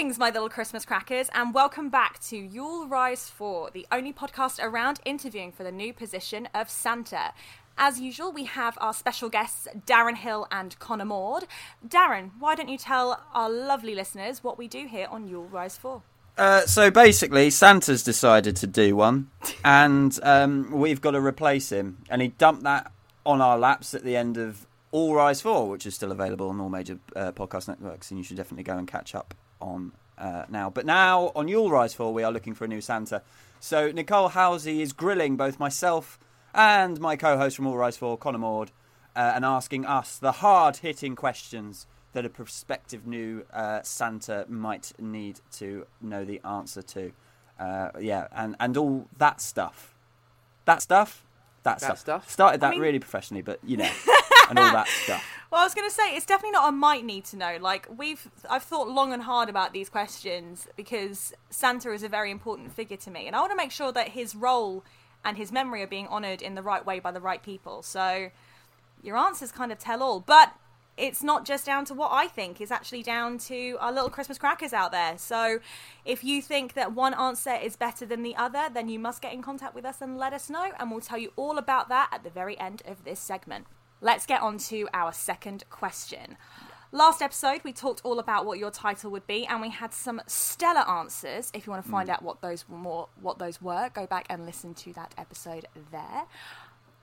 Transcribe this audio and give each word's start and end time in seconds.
Greetings, 0.00 0.18
my 0.18 0.30
little 0.30 0.48
Christmas 0.48 0.86
crackers, 0.86 1.28
and 1.34 1.52
welcome 1.52 1.90
back 1.90 2.18
to 2.20 2.34
Yule 2.34 2.88
Rise 2.88 3.28
4, 3.28 3.72
the 3.74 3.86
only 3.92 4.14
podcast 4.14 4.58
around 4.58 4.98
interviewing 5.04 5.52
for 5.52 5.62
the 5.62 5.70
new 5.70 5.92
position 5.92 6.48
of 6.54 6.70
Santa. 6.70 7.34
As 7.76 8.00
usual, 8.00 8.32
we 8.32 8.44
have 8.44 8.78
our 8.80 8.94
special 8.94 9.28
guests, 9.28 9.68
Darren 9.86 10.16
Hill 10.16 10.48
and 10.50 10.78
Connor 10.78 11.04
Maud. 11.04 11.44
Darren, 11.86 12.30
why 12.38 12.54
don't 12.54 12.70
you 12.70 12.78
tell 12.78 13.22
our 13.34 13.50
lovely 13.50 13.94
listeners 13.94 14.42
what 14.42 14.56
we 14.56 14.68
do 14.68 14.86
here 14.86 15.06
on 15.10 15.28
Yule 15.28 15.44
Rise 15.44 15.76
4? 15.76 16.00
Uh, 16.38 16.62
so 16.62 16.90
basically, 16.90 17.50
Santa's 17.50 18.02
decided 18.02 18.56
to 18.56 18.66
do 18.66 18.96
one, 18.96 19.30
and 19.66 20.18
um, 20.22 20.70
we've 20.70 21.02
got 21.02 21.10
to 21.10 21.20
replace 21.20 21.70
him. 21.70 21.98
And 22.08 22.22
he 22.22 22.28
dumped 22.28 22.62
that 22.62 22.90
on 23.26 23.42
our 23.42 23.58
laps 23.58 23.92
at 23.92 24.02
the 24.02 24.16
end 24.16 24.38
of 24.38 24.66
All 24.92 25.14
Rise 25.14 25.42
4, 25.42 25.68
which 25.68 25.84
is 25.84 25.94
still 25.94 26.10
available 26.10 26.48
on 26.48 26.58
all 26.58 26.70
major 26.70 26.98
uh, 27.14 27.32
podcast 27.32 27.68
networks, 27.68 28.10
and 28.10 28.16
you 28.16 28.24
should 28.24 28.38
definitely 28.38 28.64
go 28.64 28.78
and 28.78 28.88
catch 28.88 29.14
up 29.14 29.34
on 29.60 29.92
uh, 30.18 30.44
now. 30.48 30.70
But 30.70 30.86
now, 30.86 31.32
on 31.34 31.48
Yule 31.48 31.70
Rise 31.70 31.94
4, 31.94 32.12
we 32.12 32.22
are 32.22 32.32
looking 32.32 32.54
for 32.54 32.64
a 32.64 32.68
new 32.68 32.80
Santa. 32.80 33.22
So 33.60 33.90
Nicole 33.90 34.30
Housey 34.30 34.80
is 34.80 34.92
grilling 34.92 35.36
both 35.36 35.58
myself 35.58 36.18
and 36.54 36.98
my 37.00 37.16
co 37.16 37.36
host 37.36 37.56
from 37.56 37.66
All 37.66 37.76
Rise 37.76 37.96
4, 37.96 38.16
Connor 38.18 38.38
Maud, 38.38 38.70
uh, 39.14 39.32
and 39.34 39.44
asking 39.44 39.86
us 39.86 40.18
the 40.18 40.32
hard 40.32 40.78
hitting 40.78 41.14
questions 41.16 41.86
that 42.12 42.24
a 42.26 42.28
prospective 42.28 43.06
new 43.06 43.44
uh, 43.52 43.80
Santa 43.82 44.44
might 44.48 44.92
need 44.98 45.40
to 45.52 45.86
know 46.00 46.24
the 46.24 46.40
answer 46.44 46.82
to. 46.82 47.12
Uh, 47.58 47.90
yeah, 48.00 48.26
and, 48.32 48.56
and 48.58 48.76
all 48.76 49.06
that 49.18 49.40
stuff. 49.40 49.94
That 50.64 50.82
stuff? 50.82 51.24
That, 51.62 51.78
That 51.80 51.86
stuff. 51.86 51.98
stuff? 51.98 52.30
Started 52.30 52.60
that 52.62 52.68
I 52.68 52.70
mean- 52.72 52.80
really 52.80 52.98
professionally, 52.98 53.42
but 53.42 53.60
you 53.64 53.76
know, 53.76 53.90
and 54.48 54.58
all 54.58 54.72
that 54.72 54.88
stuff. 54.88 55.24
Well, 55.50 55.62
I 55.62 55.64
was 55.64 55.74
going 55.74 55.88
to 55.88 55.94
say 55.94 56.14
it's 56.14 56.26
definitely 56.26 56.52
not 56.52 56.68
a 56.68 56.72
might 56.72 57.04
need 57.04 57.24
to 57.26 57.36
know. 57.36 57.56
Like 57.60 57.88
we've, 57.96 58.30
I've 58.48 58.62
thought 58.62 58.88
long 58.88 59.12
and 59.12 59.24
hard 59.24 59.48
about 59.48 59.72
these 59.72 59.88
questions 59.88 60.68
because 60.76 61.32
Santa 61.50 61.90
is 61.92 62.04
a 62.04 62.08
very 62.08 62.30
important 62.30 62.72
figure 62.72 62.96
to 62.98 63.10
me, 63.10 63.26
and 63.26 63.34
I 63.34 63.40
want 63.40 63.50
to 63.50 63.56
make 63.56 63.72
sure 63.72 63.90
that 63.90 64.10
his 64.10 64.36
role 64.36 64.84
and 65.24 65.36
his 65.36 65.50
memory 65.50 65.82
are 65.82 65.88
being 65.88 66.06
honoured 66.06 66.40
in 66.40 66.54
the 66.54 66.62
right 66.62 66.86
way 66.86 67.00
by 67.00 67.10
the 67.10 67.20
right 67.20 67.42
people. 67.42 67.82
So 67.82 68.30
your 69.02 69.16
answers 69.16 69.50
kind 69.50 69.72
of 69.72 69.78
tell 69.78 70.04
all, 70.04 70.20
but 70.20 70.54
it's 70.96 71.22
not 71.22 71.44
just 71.44 71.66
down 71.66 71.84
to 71.86 71.94
what 71.94 72.10
I 72.12 72.28
think. 72.28 72.60
It's 72.60 72.70
actually 72.70 73.02
down 73.02 73.38
to 73.38 73.76
our 73.80 73.90
little 73.90 74.10
Christmas 74.10 74.38
crackers 74.38 74.72
out 74.72 74.92
there. 74.92 75.18
So 75.18 75.58
if 76.04 76.22
you 76.22 76.42
think 76.42 76.74
that 76.74 76.92
one 76.92 77.14
answer 77.14 77.54
is 77.54 77.74
better 77.74 78.06
than 78.06 78.22
the 78.22 78.36
other, 78.36 78.68
then 78.72 78.88
you 78.88 79.00
must 79.00 79.20
get 79.20 79.32
in 79.32 79.42
contact 79.42 79.74
with 79.74 79.84
us 79.84 80.00
and 80.00 80.16
let 80.16 80.32
us 80.32 80.48
know, 80.48 80.70
and 80.78 80.92
we'll 80.92 81.00
tell 81.00 81.18
you 81.18 81.32
all 81.34 81.58
about 81.58 81.88
that 81.88 82.08
at 82.12 82.22
the 82.22 82.30
very 82.30 82.56
end 82.60 82.82
of 82.86 83.04
this 83.04 83.18
segment. 83.18 83.66
Let's 84.00 84.24
get 84.26 84.40
on 84.40 84.58
to 84.58 84.88
our 84.94 85.12
second 85.12 85.64
question. 85.68 86.36
Last 86.92 87.22
episode, 87.22 87.60
we 87.62 87.72
talked 87.72 88.00
all 88.02 88.18
about 88.18 88.46
what 88.46 88.58
your 88.58 88.70
title 88.70 89.10
would 89.12 89.26
be, 89.26 89.46
and 89.46 89.60
we 89.60 89.68
had 89.70 89.92
some 89.92 90.20
stellar 90.26 90.88
answers. 90.88 91.50
If 91.54 91.66
you 91.66 91.70
want 91.70 91.84
to 91.84 91.90
find 91.90 92.08
out 92.08 92.22
what 92.22 92.40
those 92.40 92.68
were 92.68 92.78
more, 92.78 93.08
what 93.20 93.38
those 93.38 93.62
were, 93.62 93.90
go 93.92 94.06
back 94.06 94.26
and 94.28 94.44
listen 94.44 94.74
to 94.74 94.92
that 94.94 95.14
episode 95.16 95.66
there. 95.92 96.24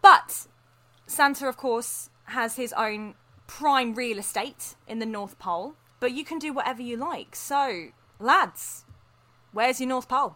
But 0.01 0.47
Santa, 1.05 1.47
of 1.47 1.55
course, 1.55 2.09
has 2.25 2.57
his 2.57 2.73
own 2.73 3.15
prime 3.45 3.93
real 3.93 4.17
estate 4.17 4.75
in 4.87 4.99
the 4.99 5.05
North 5.05 5.39
Pole, 5.39 5.75
but 6.01 6.11
you 6.11 6.25
can 6.25 6.37
do 6.39 6.51
whatever 6.51 6.81
you 6.81 6.97
like. 6.97 7.35
So, 7.35 7.87
lads, 8.19 8.83
where's 9.53 9.79
your 9.79 9.87
North 9.87 10.09
Pole? 10.09 10.35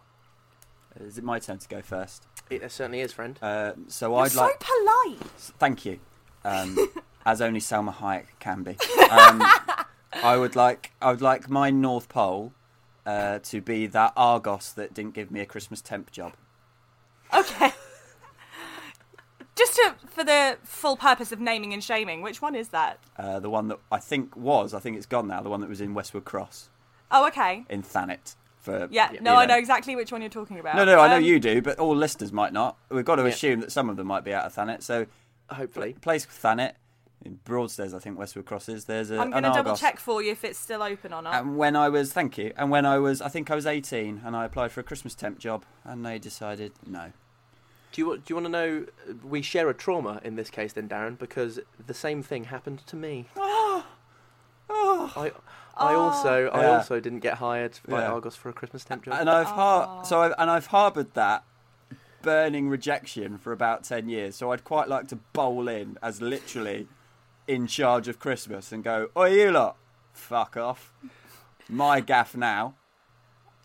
Is 0.98 1.18
it 1.18 1.24
my 1.24 1.38
turn 1.38 1.58
to 1.58 1.68
go 1.68 1.82
first? 1.82 2.26
It 2.48 2.70
certainly 2.70 3.00
is, 3.00 3.12
friend. 3.12 3.38
Uh, 3.42 3.72
so 3.88 4.10
You're 4.10 4.24
I'd 4.24 4.32
so 4.32 4.42
like. 4.42 4.60
polite. 4.60 5.30
Thank 5.58 5.84
you. 5.84 6.00
Um, 6.44 6.76
as 7.26 7.40
only 7.40 7.60
Salma 7.60 7.94
Hayek 7.94 8.26
can 8.40 8.62
be. 8.62 8.72
Um, 9.10 9.42
I 10.22 10.36
would 10.36 10.56
like. 10.56 10.92
I 11.00 11.10
would 11.10 11.22
like 11.22 11.48
my 11.48 11.70
North 11.70 12.08
Pole 12.08 12.52
uh, 13.06 13.38
to 13.44 13.60
be 13.60 13.86
that 13.86 14.12
Argos 14.16 14.72
that 14.74 14.92
didn't 14.94 15.14
give 15.14 15.30
me 15.30 15.40
a 15.40 15.46
Christmas 15.46 15.80
temp 15.80 16.10
job. 16.10 16.32
Okay. 17.32 17.72
Just 19.54 19.74
to, 19.76 19.94
for 20.08 20.24
the 20.24 20.56
full 20.64 20.96
purpose 20.96 21.30
of 21.30 21.38
naming 21.38 21.74
and 21.74 21.84
shaming, 21.84 22.22
which 22.22 22.40
one 22.40 22.54
is 22.54 22.68
that? 22.68 22.98
Uh, 23.18 23.38
the 23.38 23.50
one 23.50 23.68
that 23.68 23.78
I 23.90 23.98
think 23.98 24.34
was. 24.34 24.72
I 24.72 24.80
think 24.80 24.96
it's 24.96 25.06
gone 25.06 25.28
now. 25.28 25.42
The 25.42 25.50
one 25.50 25.60
that 25.60 25.68
was 25.68 25.80
in 25.80 25.92
Westwood 25.92 26.24
Cross 26.24 26.70
Oh, 27.10 27.26
okay. 27.28 27.64
in 27.68 27.82
Thanet. 27.82 28.34
For 28.60 28.88
Yeah, 28.90 29.12
you 29.12 29.20
no, 29.20 29.34
I 29.36 29.44
know 29.44 29.58
exactly 29.58 29.94
which 29.96 30.10
one 30.12 30.22
you're 30.22 30.30
talking 30.30 30.58
about. 30.58 30.76
No, 30.76 30.84
no, 30.84 31.00
I 31.00 31.08
know 31.08 31.16
Um, 31.16 31.24
you 31.24 31.38
do, 31.40 31.60
but 31.60 31.78
all 31.78 31.94
listeners 31.94 32.32
might 32.32 32.52
not. 32.54 32.76
We've 32.90 33.04
got 33.04 33.16
to 33.16 33.22
Yeah. 33.22 33.28
assume 33.28 33.60
that 33.60 33.72
some 33.72 33.90
of 33.90 33.96
them 33.96 34.06
might 34.06 34.24
be 34.24 34.32
out 34.32 34.44
of 34.46 34.54
Thanet. 34.54 34.82
So, 34.82 35.06
Hopefully. 35.54 35.94
place 36.00 36.24
Thanet 36.26 36.74
in 37.24 37.38
Broadstairs, 37.44 37.94
I 37.94 37.98
think 38.00 38.18
Westwood 38.18 38.46
Cross 38.46 38.68
is. 38.68 38.84
There's 38.86 39.10
a, 39.10 39.18
I'm 39.18 39.30
going 39.30 39.44
to 39.44 39.50
double 39.50 39.70
Argos. 39.70 39.80
check 39.80 39.98
for 40.00 40.22
you 40.22 40.32
if 40.32 40.44
it's 40.44 40.58
still 40.58 40.82
open 40.82 41.12
or 41.12 41.22
not. 41.22 41.34
And 41.34 41.56
when 41.56 41.76
I 41.76 41.88
was, 41.88 42.12
thank 42.12 42.36
you. 42.36 42.52
And 42.56 42.70
when 42.70 42.84
I 42.84 42.98
was, 42.98 43.20
I 43.22 43.28
think 43.28 43.50
I 43.50 43.54
was 43.54 43.66
18, 43.66 44.22
and 44.24 44.34
I 44.36 44.44
applied 44.44 44.72
for 44.72 44.80
a 44.80 44.82
Christmas 44.82 45.14
temp 45.14 45.38
job, 45.38 45.64
and 45.84 46.04
they 46.04 46.18
decided 46.18 46.72
no. 46.86 47.12
Do 47.92 48.00
you, 48.00 48.16
do 48.16 48.22
you 48.28 48.36
want 48.36 48.46
to 48.46 48.50
know? 48.50 48.86
We 49.22 49.42
share 49.42 49.68
a 49.68 49.74
trauma 49.74 50.20
in 50.24 50.34
this 50.36 50.50
case, 50.50 50.72
then, 50.72 50.88
Darren, 50.88 51.18
because 51.18 51.60
the 51.86 51.94
same 51.94 52.22
thing 52.22 52.44
happened 52.44 52.84
to 52.86 52.96
me. 52.96 53.26
Oh, 53.36 53.86
oh. 54.70 55.12
I, 55.14 55.30
I 55.76 55.94
also, 55.94 56.48
I 56.48 56.66
also 56.66 57.00
didn't 57.00 57.20
get 57.20 57.34
hired 57.34 57.78
by 57.86 58.00
Yeah. 58.00 58.12
Argos 58.12 58.34
for 58.34 58.48
a 58.48 58.52
Christmas 58.52 58.84
temp 58.84 59.04
job. 59.04 59.16
And 59.18 59.28
I've 59.30 59.46
har- 59.46 60.04
so 60.04 60.20
I've, 60.22 60.34
and 60.38 60.50
I've 60.50 60.66
harboured 60.66 61.14
that 61.14 61.44
burning 62.22 62.68
rejection 62.68 63.38
for 63.38 63.52
about 63.52 63.84
10 63.84 64.08
years. 64.08 64.36
So 64.36 64.52
I'd 64.52 64.64
quite 64.64 64.88
like 64.88 65.08
to 65.08 65.16
bowl 65.16 65.68
in 65.68 65.98
as 66.02 66.22
literally 66.22 66.86
in 67.46 67.66
charge 67.66 68.08
of 68.08 68.18
Christmas 68.18 68.72
and 68.72 68.82
go, 68.84 69.10
"Oh, 69.14 69.24
you 69.24 69.50
lot, 69.50 69.76
fuck 70.12 70.56
off, 70.56 70.92
my 71.68 72.00
gaff 72.00 72.36
now." 72.36 72.74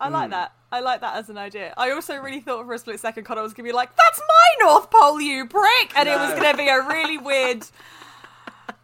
I 0.00 0.08
like 0.08 0.26
hmm. 0.26 0.30
that. 0.32 0.52
I 0.70 0.80
like 0.80 1.00
that 1.00 1.16
as 1.16 1.30
an 1.30 1.38
idea. 1.38 1.72
I 1.76 1.90
also 1.92 2.16
really 2.16 2.40
thought 2.40 2.66
for 2.66 2.74
a 2.74 2.78
split 2.78 3.00
second 3.00 3.24
Connor 3.24 3.42
was 3.42 3.54
going 3.54 3.66
to 3.66 3.72
be 3.72 3.74
like, 3.74 3.94
"That's 3.96 4.20
my 4.20 4.66
North 4.66 4.90
Pole, 4.90 5.20
you 5.20 5.46
prick," 5.46 5.92
and 5.96 6.08
it 6.08 6.16
was 6.16 6.32
going 6.38 6.50
to 6.52 6.56
be 6.56 6.68
a 6.68 6.82
really 6.82 7.18
weird. 7.18 7.64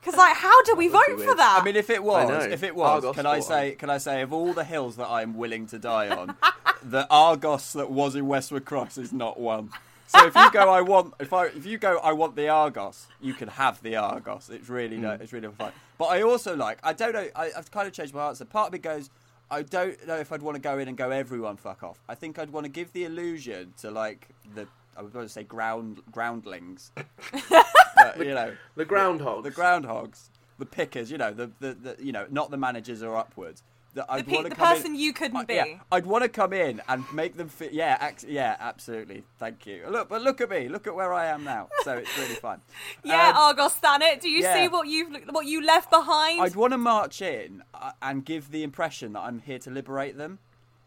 Because 0.05 0.19
like, 0.19 0.37
how 0.37 0.63
do 0.65 0.75
we 0.75 0.89
vote 0.89 1.19
for 1.19 1.35
that? 1.35 1.61
I 1.63 1.65
mean, 1.65 1.77
if 1.77 1.89
it 1.89 2.05
was, 2.05 2.45
if 2.45 2.63
it 2.63 2.77
was, 2.77 3.05
Argos 3.05 3.17
can 3.17 3.25
I 3.25 3.41
fought 3.41 3.49
say, 3.49 3.75
can 3.75 3.89
I 3.89 3.97
say, 3.97 4.21
of 4.21 4.35
all 4.35 4.53
the 4.53 4.65
hills 4.65 4.97
that 4.97 5.09
I'm 5.09 5.35
willing 5.35 5.67
to 5.69 5.79
die 5.79 6.11
on, 6.15 6.37
the 6.85 7.07
Argos 7.09 7.73
that 7.73 7.91
was 7.91 8.15
in 8.15 8.27
Westwood 8.27 8.65
Cross 8.65 8.99
is 8.99 9.13
not 9.13 9.41
one. 9.41 9.71
So 10.07 10.27
if 10.27 10.35
you 10.35 10.51
go, 10.53 10.71
I 10.71 10.81
want, 10.83 11.15
if 11.19 11.33
I, 11.33 11.47
if 11.47 11.67
you 11.67 11.79
go, 11.79 11.99
I 11.99 12.13
want 12.13 12.37
the 12.37 12.49
Argos, 12.49 13.07
you 13.21 13.35
can 13.35 13.49
have 13.49 13.83
the 13.83 13.97
Argos. 13.97 14.51
It's 14.51 14.69
really, 14.69 14.97
hmm. 14.97 15.03
no, 15.03 15.13
it's 15.13 15.33
really 15.33 15.49
fun. 15.49 15.73
But 15.99 16.07
I 16.07 16.23
also 16.23 16.55
like, 16.55 16.79
I 16.83 16.93
don't 16.93 17.13
know, 17.13 17.27
I, 17.35 17.51
I've 17.57 17.71
kind 17.71 17.87
of 17.89 17.95
changed 17.95 18.15
my 18.15 18.29
answer. 18.29 18.45
Part 18.45 18.69
of 18.69 18.73
me 18.75 18.79
goes, 18.79 19.11
I 19.51 19.63
don't 19.63 20.07
know 20.07 20.17
if 20.17 20.33
I'd 20.33 20.43
want 20.43 20.57
to 20.57 20.61
go 20.61 20.79
in 20.79 20.89
and 20.89 20.97
go 20.97 21.11
everyone 21.11 21.57
fuck 21.57 21.83
off. 21.83 21.99
I 22.09 22.15
think 22.15 22.39
I'd 22.39 22.51
want 22.51 22.65
to 22.65 22.71
give 22.71 22.93
the 22.93 23.05
illusion 23.05 23.75
to 23.79 23.91
like 23.91 24.29
the, 24.55 24.67
I 24.97 25.03
was 25.03 25.13
going 25.13 25.27
to 25.27 25.33
say 25.33 25.43
ground 25.43 26.03
groundlings, 26.11 26.93
but, 27.51 28.19
you 28.19 28.35
know, 28.35 28.55
the 28.77 28.85
groundhog. 28.85 29.45
the 29.45 29.51
groundhogs, 29.51 30.29
the 30.59 30.67
pickers, 30.67 31.11
you 31.11 31.19
know, 31.19 31.33
the, 31.33 31.51
the, 31.61 31.75
the 31.75 31.97
you 32.01 32.13
know, 32.13 32.27
not 32.31 32.51
the 32.51 32.57
managers 32.57 33.03
or 33.03 33.17
upwards. 33.17 33.63
That 33.95 34.07
the 34.09 34.13
I'd 34.13 34.27
pe- 34.27 34.33
want 34.33 34.45
to 34.47 34.51
the 34.51 34.57
come 34.57 34.75
person 34.77 34.93
in, 34.95 34.99
you 35.01 35.13
couldn't 35.13 35.37
I- 35.37 35.45
be. 35.45 35.55
Yeah, 35.55 35.65
I'd 35.93 36.05
want 36.07 36.23
to 36.25 36.29
come 36.29 36.53
in 36.53 36.83
and 36.89 37.05
make 37.13 37.37
them 37.37 37.49
fit. 37.49 37.73
Yeah, 37.73 37.97
ac- 38.09 38.27
yeah, 38.29 38.57
absolutely. 38.59 39.23
Thank 39.39 39.67
you. 39.67 39.85
Look, 39.89 40.09
but 40.09 40.21
look 40.23 40.41
at 40.41 40.51
me. 40.51 40.69
Look 40.69 40.87
at 40.87 40.95
where 40.95 41.13
I 41.13 41.27
am 41.27 41.45
now. 41.45 41.69
So 41.85 41.93
it's 41.99 42.19
really 42.19 42.35
fun. 42.35 42.61
Yeah, 43.05 43.31
Um, 43.31 43.37
Argos 43.37 43.75
Thanet. 43.75 44.21
Do 44.21 44.29
you 44.29 44.43
yeah. 44.43 44.55
see 44.55 44.69
what 44.69 44.89
you've 44.89 45.15
what 45.31 45.47
you 45.47 45.63
left 45.65 45.91
behind? 45.91 46.41
I'd 46.41 46.57
want 46.57 46.73
to 46.73 46.79
march 46.79 47.23
in 47.23 47.63
uh, 47.75 47.93
and 48.03 48.25
give 48.25 48.51
the 48.51 48.63
impression 48.65 49.13
that 49.13 49.21
I'm 49.21 49.41
here 49.41 49.59
to 49.61 49.71
liberate 49.71 50.17
them. 50.17 50.39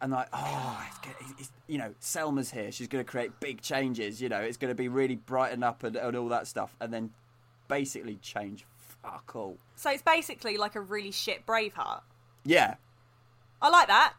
And 0.02 0.12
like, 0.12 0.28
oh, 0.34 0.86
it's. 0.88 1.10
It's, 1.22 1.32
it's- 1.32 1.52
you 1.70 1.78
know, 1.78 1.94
Salma's 2.00 2.52
here. 2.52 2.72
She's 2.72 2.88
going 2.88 3.04
to 3.04 3.10
create 3.12 3.40
big 3.42 3.62
changes. 3.62 4.22
You 4.22 4.30
know, 4.30 4.40
it's 4.40 4.56
going 4.58 4.72
to 4.72 4.76
be 4.76 4.88
really 4.88 5.16
brighten 5.16 5.64
up 5.64 5.84
and, 5.84 5.96
and 5.98 6.16
all 6.16 6.30
that 6.30 6.48
stuff. 6.48 6.76
And 6.80 6.94
then 6.94 7.10
basically 7.68 8.16
change 8.22 8.66
fuck 9.04 9.36
all. 9.36 9.58
So 9.76 9.90
it's 9.92 10.02
basically 10.02 10.58
like 10.58 10.76
a 10.76 10.82
really 10.82 11.12
shit 11.12 11.46
Braveheart. 11.46 12.02
Yeah, 12.46 12.76
I 13.62 13.70
like 13.70 13.88
that. 13.88 14.14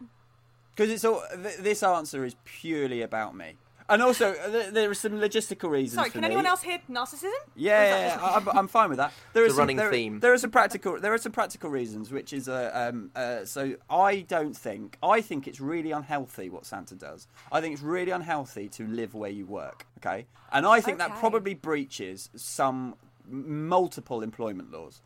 Because 0.75 0.93
it's 0.93 1.05
all. 1.05 1.23
Th- 1.43 1.57
this 1.59 1.83
answer 1.83 2.25
is 2.25 2.37
purely 2.45 3.03
about 3.03 3.35
me, 3.35 3.57
and 3.89 4.01
also 4.01 4.33
uh, 4.33 4.49
th- 4.51 4.71
there 4.73 4.89
are 4.89 4.95
some 4.95 5.15
logistical 5.15 5.71
reasons. 5.71 5.95
Sorry, 5.95 6.09
for 6.11 6.13
can 6.13 6.21
me. 6.21 6.27
anyone 6.27 6.47
else 6.47 6.63
hear 6.63 6.79
narcissism? 6.89 7.33
Yeah, 7.57 7.83
yeah, 7.83 8.07
yeah, 8.17 8.23
I- 8.23 8.37
I'm, 8.37 8.49
I'm 8.51 8.69
fine 8.69 8.89
with 8.89 8.99
that. 8.99 9.13
There 9.33 9.45
It's 9.45 9.53
are 9.53 9.55
a 9.55 9.57
some, 9.57 9.59
running 9.59 9.77
there, 9.77 9.91
theme. 9.91 10.21
There 10.21 10.33
are 10.33 10.39
some 10.39 10.51
practical. 10.53 11.01
There 11.01 11.13
are 11.13 11.19
some 11.19 11.33
practical 11.33 11.69
reasons, 11.71 12.13
which 12.13 12.33
is 12.33 12.49
uh, 12.49 12.71
um, 12.73 13.11
uh, 13.17 13.45
so 13.45 13.75
I 13.91 14.21
don't 14.21 14.57
think 14.57 14.97
I 15.03 15.21
think 15.21 15.49
it's 15.49 15.61
really 15.61 15.91
unhealthy 15.91 16.49
what 16.49 16.65
Santa 16.65 16.95
does. 16.95 17.27
I 17.51 17.61
think 17.61 17.75
it's 17.75 17.83
really 17.83 18.13
unhealthy 18.13 18.69
to 18.71 18.87
live 18.87 19.15
where 19.15 19.31
you 19.31 19.47
work. 19.47 19.85
Okay, 19.99 20.27
and 20.53 20.65
I 20.65 20.81
think 20.81 20.99
that 20.99 21.17
probably 21.17 21.55
breaches 21.55 22.31
some 22.37 22.95
multiple 23.29 24.23
employment 24.23 24.71
laws. 24.71 25.03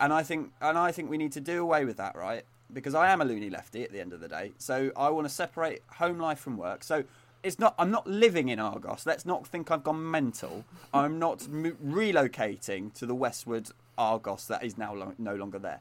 And 0.00 0.12
I 0.12 0.22
think 0.22 0.52
and 0.60 0.76
I 0.76 0.92
think 0.92 1.08
we 1.10 1.16
need 1.18 1.32
to 1.32 1.40
do 1.40 1.62
away 1.62 1.84
with 1.86 1.96
that, 1.96 2.14
right? 2.14 2.44
Because 2.72 2.94
I 2.94 3.10
am 3.10 3.20
a 3.20 3.24
loony 3.24 3.50
lefty 3.50 3.82
at 3.82 3.92
the 3.92 4.00
end 4.00 4.12
of 4.12 4.20
the 4.20 4.28
day. 4.28 4.52
So 4.58 4.90
I 4.96 5.08
want 5.10 5.26
to 5.26 5.32
separate 5.32 5.82
home 5.94 6.18
life 6.18 6.38
from 6.38 6.56
work. 6.56 6.84
So 6.84 7.04
it's 7.42 7.58
not 7.58 7.74
I'm 7.78 7.90
not 7.90 8.06
living 8.06 8.48
in 8.48 8.58
Argos. 8.58 9.06
Let's 9.06 9.24
not 9.24 9.46
think 9.46 9.70
I've 9.70 9.84
gone 9.84 10.10
mental. 10.10 10.64
I'm 10.92 11.18
not 11.18 11.48
mo- 11.48 11.76
relocating 11.84 12.92
to 12.94 13.06
the 13.06 13.14
Westwood 13.14 13.70
Argos 13.96 14.46
that 14.48 14.64
is 14.64 14.76
now 14.76 14.94
lo- 14.94 15.14
no 15.18 15.34
longer 15.34 15.58
there. 15.58 15.80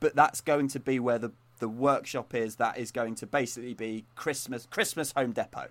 But 0.00 0.14
that's 0.14 0.40
going 0.40 0.68
to 0.68 0.80
be 0.80 1.00
where 1.00 1.18
the 1.18 1.32
the 1.58 1.68
workshop 1.68 2.34
is 2.34 2.56
that 2.56 2.78
is 2.78 2.92
going 2.92 3.16
to 3.16 3.26
basically 3.26 3.74
be 3.74 4.04
Christmas 4.14 4.66
Christmas 4.70 5.12
Home 5.16 5.32
Depot. 5.32 5.68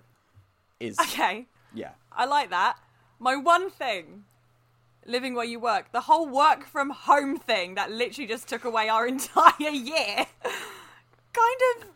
Is 0.80 0.98
Okay, 0.98 1.46
yeah. 1.74 1.92
I 2.12 2.24
like 2.26 2.50
that. 2.50 2.78
My 3.18 3.36
one 3.36 3.70
thing, 3.70 4.24
living 5.08 5.34
where 5.34 5.44
you 5.44 5.58
work, 5.58 5.90
the 5.92 6.02
whole 6.02 6.28
work 6.28 6.66
from 6.66 6.90
home 6.90 7.38
thing 7.38 7.74
that 7.74 7.90
literally 7.90 8.28
just 8.28 8.46
took 8.48 8.64
away 8.64 8.88
our 8.88 9.06
entire 9.14 9.70
year. 9.70 10.26
kind 11.32 11.60
of 11.76 11.88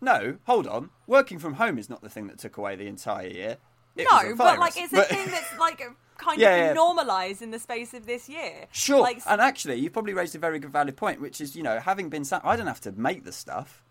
No, 0.00 0.36
hold 0.46 0.66
on. 0.66 0.90
Working 1.06 1.38
from 1.38 1.54
home 1.54 1.78
is 1.78 1.88
not 1.88 2.02
the 2.02 2.08
thing 2.08 2.26
that 2.28 2.38
took 2.38 2.56
away 2.56 2.76
the 2.76 2.86
entire 2.86 3.28
year. 3.28 3.56
It 3.96 4.06
no, 4.10 4.34
but 4.36 4.58
like 4.58 4.76
it's 4.76 4.92
a 4.92 4.96
But- 4.96 5.08
thing 5.08 5.26
that's 5.30 5.58
like 5.58 5.82
kind 6.18 6.40
Yeah, 6.40 6.54
of 6.56 6.66
yeah. 6.68 6.72
normalised 6.74 7.42
in 7.42 7.50
the 7.50 7.58
space 7.58 7.94
of 7.94 8.06
this 8.06 8.28
year. 8.28 8.66
Sure, 8.72 9.00
Like, 9.00 9.20
and 9.26 9.40
actually, 9.40 9.76
you've 9.76 9.92
probably 9.92 10.12
raised 10.14 10.34
a 10.34 10.38
very 10.38 10.58
good 10.58 10.70
valid 10.72 10.96
point, 10.96 11.20
which 11.20 11.40
is, 11.40 11.56
you 11.56 11.62
know, 11.62 11.78
having 11.78 12.08
been 12.08 12.24
sat, 12.24 12.42
I 12.44 12.56
don't 12.56 12.66
have 12.66 12.80
to 12.82 12.92
make 12.92 13.24
the 13.24 13.32
stuff. 13.32 13.82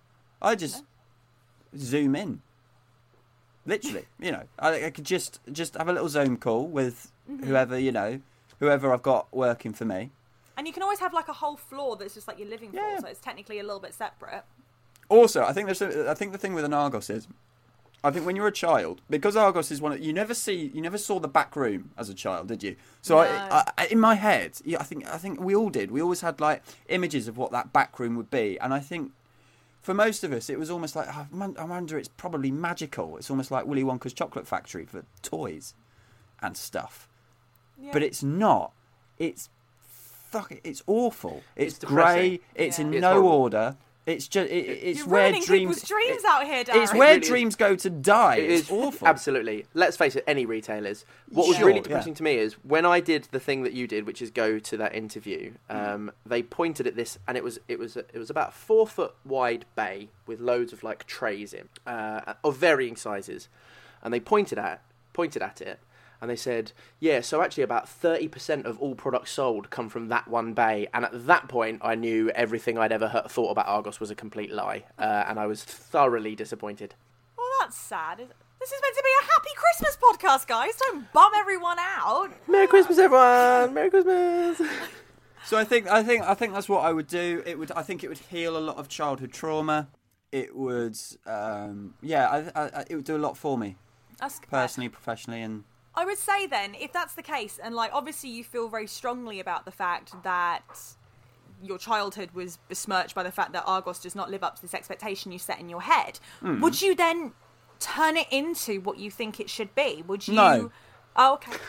I 0.41 0.56
just 0.56 0.83
zoom 1.77 2.15
in. 2.15 2.41
Literally, 3.67 4.06
you 4.19 4.31
know, 4.31 4.44
I, 4.59 4.85
I 4.85 4.89
could 4.91 5.06
just 5.06 5.39
just 5.51 5.73
have 5.75 5.88
a 5.89 5.94
little 5.94 6.09
Zoom 6.09 6.38
call 6.38 6.67
with 6.67 7.12
Mm-hmm. 7.27 7.47
whoever, 7.47 7.79
you 7.79 7.91
know, 7.91 8.21
whoever 8.60 8.94
I've 8.94 9.04
got 9.04 9.34
working 9.36 9.74
for 9.74 9.86
me. 9.86 10.12
and 10.57 10.66
you 10.68 10.74
can 10.74 10.84
always 10.84 11.00
have 11.00 11.13
like 11.13 11.28
a 11.28 11.34
whole 11.34 11.57
floor 11.57 11.96
that's 11.98 12.13
just 12.13 12.28
like 12.28 12.40
your 12.40 12.48
living 12.48 12.72
floor, 12.72 12.84
Yeah. 12.92 13.00
so 13.00 13.07
it's 13.07 13.19
technically 13.19 13.60
a 13.60 13.63
little 13.63 13.80
bit 13.81 13.94
separate. 13.94 14.44
Also, 15.10 15.44
I 15.44 15.52
think 15.54 15.66
there's, 15.68 15.81
a, 15.81 16.10
I 16.10 16.13
think 16.13 16.31
the 16.31 16.38
thing 16.38 16.54
with 16.54 16.63
an 16.66 16.74
Argos 16.74 17.10
is, 17.10 17.28
I 18.04 18.12
think 18.12 18.25
when 18.25 18.36
you're 18.36 18.48
a 18.48 18.52
child, 18.52 19.02
because 19.10 19.36
Argos 19.36 19.69
is 19.72 19.81
one, 19.81 19.92
of, 19.92 20.00
you 20.00 20.13
never 20.13 20.34
see, 20.34 20.72
you 20.74 20.81
never 20.81 20.98
saw 20.98 21.19
the 21.19 21.28
back 21.28 21.56
room 21.56 21.92
as 21.98 22.07
a 22.10 22.13
child, 22.13 22.48
did 22.48 22.63
you? 22.63 22.75
So 23.02 23.16
No. 23.16 23.22
I, 23.24 23.72
I, 23.78 23.88
in 23.88 24.00
my 24.00 24.16
head, 24.16 24.54
yeah, 24.63 24.80
I 24.80 24.84
think, 24.84 25.06
I 25.08 25.18
think 25.18 25.40
we 25.42 25.56
all 25.56 25.69
did. 25.69 25.92
We 25.92 26.01
always 26.01 26.22
had 26.22 26.40
like 26.40 26.63
images 26.88 27.28
of 27.28 27.38
what 27.38 27.51
that 27.51 27.74
back 27.74 28.00
room 28.00 28.16
would 28.16 28.30
be, 28.31 28.58
and 28.60 28.74
I 28.74 28.80
think 28.80 29.12
for 29.81 29.94
most 29.94 30.24
of 30.24 30.31
us, 30.31 30.50
it 30.50 30.58
was 30.58 30.72
almost 30.72 30.96
like 30.96 31.08
oh, 31.13 31.28
I 31.60 31.63
wonder 31.63 31.98
it's 32.00 32.08
probably 32.08 32.50
magical. 32.51 33.18
It's 33.18 33.30
almost 33.30 33.51
like 33.51 33.66
Willy 33.68 33.84
Wonka's 33.84 34.13
chocolate 34.13 34.48
factory 34.48 34.86
for 34.86 35.04
toys 35.22 35.74
and 36.42 36.56
stuff, 36.58 37.08
Yeah. 37.81 37.92
but 37.94 38.04
it's 38.04 38.24
not. 38.24 38.72
It's 39.19 39.50
fuck. 40.30 40.51
it, 40.51 40.62
It's 40.63 40.83
awful. 40.88 41.44
It's, 41.56 41.75
It's 41.75 41.86
grey. 41.86 42.38
depressing. 42.38 42.39
It's 42.56 42.80
in 42.80 42.94
It's 42.94 43.01
no 43.01 43.12
horrible. 43.13 43.30
order. 43.30 43.77
It's 44.06 44.27
just. 44.27 44.51
It, 44.51 44.56
it's 44.56 45.00
You're 45.00 45.07
where 45.07 45.31
dreams. 45.31 45.81
dreams 45.81 46.18
it- 46.24 46.25
out 46.27 46.45
here, 46.45 46.63
Darren. 46.63 46.83
it's 46.83 46.94
where 46.94 47.07
really 47.10 47.22
is. 47.22 47.27
dreams 47.27 47.56
go 47.56 47.75
to 47.75 47.89
die. 47.89 48.36
It's 48.36 48.69
awful. 48.72 49.07
Absolutely. 49.07 49.66
Let's 49.74 49.98
face 49.98 50.16
it, 50.16 50.24
any 50.27 50.45
retailers. 50.45 51.06
What 51.31 51.48
was 51.48 51.57
Sure, 51.57 51.66
really 51.66 51.80
yeah. 51.80 51.83
depressing 51.83 52.13
to 52.16 52.22
me 52.24 52.36
is 52.38 52.54
when 52.63 52.86
I 52.86 53.00
did 53.00 53.27
the 53.31 53.39
thing 53.39 53.63
that 53.63 53.74
you 53.74 53.88
did, 53.88 54.06
which 54.06 54.22
is 54.22 54.30
go 54.30 54.60
to 54.60 54.77
that 54.77 54.94
interview. 54.94 55.54
Mm. 55.72 55.88
Um, 55.94 56.12
they 56.24 56.44
pointed 56.44 56.86
at 56.86 56.95
this, 56.95 57.18
and 57.27 57.36
it 57.36 57.44
was 57.44 57.57
it 57.68 57.80
was 57.80 57.98
it 57.98 58.13
was 58.13 58.30
about 58.30 58.50
a 58.50 58.51
four 58.51 58.86
foot 58.86 59.16
wide 59.25 59.66
bay 59.75 60.10
with 60.27 60.39
loads 60.39 60.72
of 60.72 60.83
like 60.83 61.07
trays 61.07 61.51
in, 61.51 61.68
uh, 61.88 62.33
of 62.44 62.57
varying 62.57 62.95
sizes, 62.95 63.48
and 64.04 64.13
they 64.13 64.19
pointed 64.19 64.60
at 64.60 64.81
pointed 65.13 65.42
at 65.42 65.62
it. 65.62 65.80
And 66.21 66.29
they 66.29 66.35
said, 66.35 66.71
yeah, 67.00 67.21
so 67.21 67.41
actually 67.41 67.63
about 67.63 67.85
30% 67.88 68.65
of 68.65 68.79
all 68.79 68.95
products 68.95 69.31
sold 69.31 69.69
come 69.69 69.89
from 69.89 70.07
that 70.09 70.27
one 70.27 70.53
bay. 70.53 70.88
And 70.94 71.06
at 71.06 71.27
that 71.27 71.47
point, 71.50 71.79
I 71.83 71.95
knew 71.95 72.29
everything 72.31 72.77
I'd 72.77 72.91
ever 72.91 73.07
heard, 73.09 73.29
thought 73.29 73.51
about 73.51 73.67
Argos 73.67 74.00
was 74.00 74.09
a 74.12 74.15
complete 74.15 74.51
lie. 74.51 74.83
Uh, 74.97 75.23
and 75.27 75.39
I 75.39 75.45
was 75.47 75.63
thoroughly 75.63 76.35
disappointed. 76.35 76.95
Well, 77.38 77.47
that's 77.59 77.77
sad. 77.77 78.17
This 78.59 78.71
is 78.71 78.79
meant 78.81 78.95
to 78.95 79.03
be 79.03 79.09
a 79.21 79.25
happy 79.25 79.50
Christmas 79.56 79.97
podcast, 80.01 80.47
guys. 80.47 80.75
Don't 80.77 81.12
bum 81.13 81.31
everyone 81.35 81.77
out. 81.79 82.29
Merry 82.47 82.67
Christmas, 82.67 82.97
everyone! 82.97 83.73
Merry 83.73 83.89
Christmas! 83.89 84.62
So 85.47 85.57
I 85.59 85.63
think 85.63 85.88
I 85.88 86.01
think 86.01 86.23
I 86.23 86.33
think 86.33 86.53
that's 86.53 86.67
what 86.67 86.83
I 86.83 86.91
would 86.91 87.06
do. 87.06 87.44
It 87.45 87.59
would 87.59 87.71
I 87.73 87.83
think 87.83 88.03
it 88.03 88.07
would 88.07 88.17
heal 88.17 88.57
a 88.57 88.59
lot 88.59 88.77
of 88.77 88.89
childhood 88.89 89.31
trauma. 89.31 89.89
It 90.31 90.56
would 90.56 90.97
um, 91.27 91.94
yeah 92.01 92.27
I, 92.56 92.59
I, 92.59 92.65
I- 92.79 92.85
it 92.89 92.95
would 92.95 93.06
do 93.06 93.15
a 93.15 93.19
lot 93.19 93.38
for 93.38 93.56
me 93.56 93.75
That's 94.19 94.39
personally, 94.50 94.89
professionally, 94.89 95.44
and 95.44 95.63
I 95.97 96.03
would 96.06 96.18
say 96.18 96.45
then, 96.47 96.75
if 96.75 96.92
that's 96.92 97.13
the 97.13 97.21
case, 97.24 97.59
and 97.62 97.74
like 97.75 97.92
obviously 97.94 98.30
you 98.30 98.44
feel 98.44 98.68
very 98.68 98.88
strongly 98.88 99.39
about 99.39 99.65
the 99.65 99.71
fact 99.71 100.12
that 100.24 100.62
your 101.63 101.77
childhood 101.77 102.31
was 102.33 102.57
besmirched 102.68 103.15
by 103.15 103.24
the 103.24 103.31
fact 103.31 103.53
that 103.53 103.63
Argos 103.65 104.00
does 104.00 104.13
not 104.15 104.30
live 104.30 104.44
up 104.44 104.56
to 104.57 104.62
this 104.62 104.74
expectation 104.74 105.31
you 105.31 105.39
set 105.39 105.59
in 105.59 105.69
your 105.69 105.81
head, 105.81 106.19
Hmm. 106.42 106.59
would 106.62 106.81
you 106.81 106.95
then 106.95 107.31
turn 107.80 108.18
it 108.18 108.27
into 108.30 108.81
what 108.81 108.97
you 108.97 109.09
think 109.09 109.39
it 109.39 109.50
should 109.50 109.74
be? 109.74 110.03
Would 110.06 110.27
you? 110.27 110.33
No. 110.36 110.71
Oh, 111.15 111.36
okay. 111.36 111.53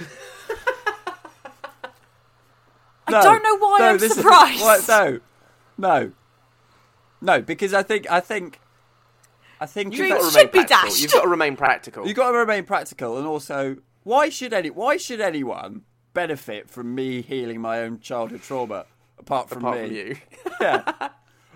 I 3.08 3.12
No, 3.12 3.22
don't 3.22 3.42
know 3.42 3.56
why 3.58 3.78
no, 3.78 3.84
I'm 3.90 3.98
this 3.98 4.10
is- 4.10 4.16
surprised. 4.18 4.60
what- 4.60 4.88
no, 4.88 5.20
no, 5.78 6.12
no, 7.20 7.40
because 7.40 7.72
I 7.72 7.82
think 7.84 8.10
I 8.10 8.18
think 8.20 8.58
I 9.60 9.66
think 9.66 9.94
You 9.96 10.04
if 10.04 10.10
It 10.10 10.14
that's- 10.14 10.32
should 10.32 10.50
be 10.52 10.58
practical. 10.58 10.82
dashed. 10.90 11.00
You've 11.02 11.12
got 11.12 11.22
to 11.22 11.28
remain 11.28 11.56
practical. 11.56 12.06
You've 12.06 12.16
got 12.16 12.32
to 12.32 12.36
remain 12.38 12.64
practical, 12.64 13.16
and 13.16 13.26
also 13.26 13.76
why 14.06 14.28
should 14.28 14.52
any 14.52 14.70
why 14.70 14.96
should 14.96 15.20
anyone 15.20 15.82
benefit 16.14 16.70
from 16.70 16.94
me 16.94 17.22
healing 17.22 17.60
my 17.60 17.80
own 17.80 17.98
childhood 17.98 18.40
trauma 18.42 18.86
apart 19.18 19.48
from 19.48 19.64
apart 19.64 19.80
me? 19.82 19.86
from 19.88 19.96
you. 19.96 20.16
Yeah. 20.60 21.08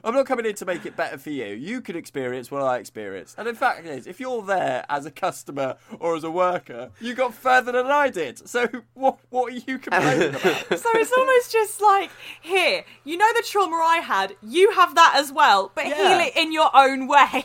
I'm 0.03 0.15
not 0.15 0.25
coming 0.27 0.47
in 0.47 0.55
to 0.57 0.65
make 0.65 0.85
it 0.87 0.97
better 0.97 1.17
for 1.19 1.29
you. 1.31 1.45
You 1.55 1.81
can 1.83 1.95
experience 1.95 2.51
what 2.51 2.63
I 2.63 2.79
experienced. 2.79 3.35
And 3.39 3.47
in 3.47 3.55
fact, 3.55 3.85
it 3.85 3.87
is, 3.87 4.07
if 4.07 4.19
you're 4.19 4.43
there 4.43 4.85
as 4.89 5.05
a 5.05 5.11
customer 5.11 5.77
or 5.99 6.17
as 6.17 6.25
a 6.25 6.31
worker, 6.31 6.91
you 7.03 7.13
got 7.15 7.35
further 7.35 7.71
than 7.73 7.87
I 7.87 8.09
did. 8.09 8.49
So 8.49 8.67
what 8.95 9.19
what 9.29 9.53
are 9.53 9.57
you 9.57 9.79
complaining 9.79 10.31
about? 10.35 10.79
So 10.79 10.89
it's 10.95 11.13
almost 11.13 11.53
just 11.53 11.81
like, 11.83 12.11
here, 12.41 12.83
you 13.05 13.17
know 13.17 13.31
the 13.37 13.45
trauma 13.47 13.77
I 13.77 13.99
had, 13.99 14.35
you 14.43 14.73
have 14.73 14.95
that 14.97 15.13
as 15.17 15.31
well, 15.31 15.71
but 15.75 15.87
Yeah. 15.87 15.97
heal 16.19 16.27
it 16.27 16.37
in 16.37 16.51
your 16.53 16.71
own 16.75 17.07
way. 17.07 17.45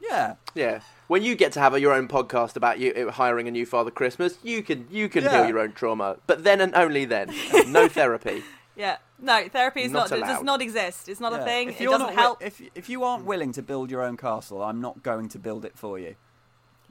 Yeah. 0.00 0.34
yeah. 0.54 0.80
When 1.06 1.22
you 1.22 1.34
get 1.34 1.52
to 1.52 1.60
have 1.60 1.78
your 1.78 1.92
own 1.92 2.08
podcast 2.08 2.56
about 2.56 2.78
you 2.78 3.10
hiring 3.10 3.46
a 3.46 3.50
new 3.50 3.66
Father 3.66 3.90
Christmas, 3.90 4.38
you 4.42 4.62
can 4.62 4.86
you 4.90 5.08
can 5.08 5.24
Yeah. 5.24 5.40
heal 5.40 5.48
your 5.48 5.58
own 5.60 5.72
trauma, 5.72 6.16
but 6.26 6.44
then 6.44 6.60
and 6.60 6.74
only 6.74 7.04
then. 7.04 7.32
No 7.68 7.88
therapy. 7.98 8.42
yeah. 8.76 8.96
No, 9.20 9.46
therapy 9.48 9.82
is 9.82 9.92
Not 9.92 10.10
not, 10.10 10.18
it 10.18 10.22
does 10.22 10.42
not 10.42 10.60
exist. 10.60 11.08
It's 11.08 11.20
not 11.20 11.32
a 11.32 11.42
thing. 11.44 11.68
If 11.68 11.76
It 11.80 11.84
you're 11.84 11.92
doesn't 11.92 12.06
not 12.06 12.14
wi- 12.16 12.22
help. 12.22 12.42
if 12.42 12.60
if 12.74 12.88
you 12.88 13.04
aren't 13.04 13.24
willing 13.24 13.52
to 13.52 13.62
build 13.62 13.90
your 13.90 14.02
own 14.02 14.16
castle, 14.16 14.62
I'm 14.62 14.80
not 14.80 15.02
going 15.02 15.28
to 15.30 15.38
build 15.38 15.64
it 15.64 15.78
for 15.78 15.98
you. 15.98 16.16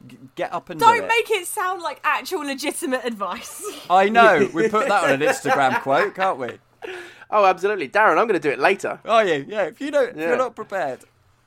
G- 0.08 0.17
get 0.36 0.53
up 0.53 0.70
and 0.70 0.79
do 0.79 0.86
Don't 0.86 1.03
it. 1.03 1.08
make 1.08 1.29
it 1.32 1.48
sound 1.48 1.82
like 1.82 2.00
actual 2.03 2.41
legitimate 2.41 3.03
advice. 3.05 3.63
I 3.89 4.10
know. 4.10 4.50
We 4.53 4.70
put 4.77 4.88
that 4.88 5.03
on 5.03 5.12
an 5.12 5.20
Instagram 5.22 5.82
quote, 5.82 6.13
can't 6.15 6.38
we? 6.38 6.60
Oh, 7.32 7.46
absolutely, 7.46 7.89
Darren. 7.89 8.17
I'm 8.17 8.27
going 8.27 8.34
to 8.34 8.39
do 8.39 8.51
it 8.51 8.60
later. 8.60 9.00
Are 9.05 9.25
you? 9.25 9.46
Yeah. 9.48 9.63
If 9.63 9.82
you 9.82 9.89
don't, 9.91 10.10
if 10.12 10.17
you're 10.17 10.38
not 10.38 10.55
prepared, 10.55 11.00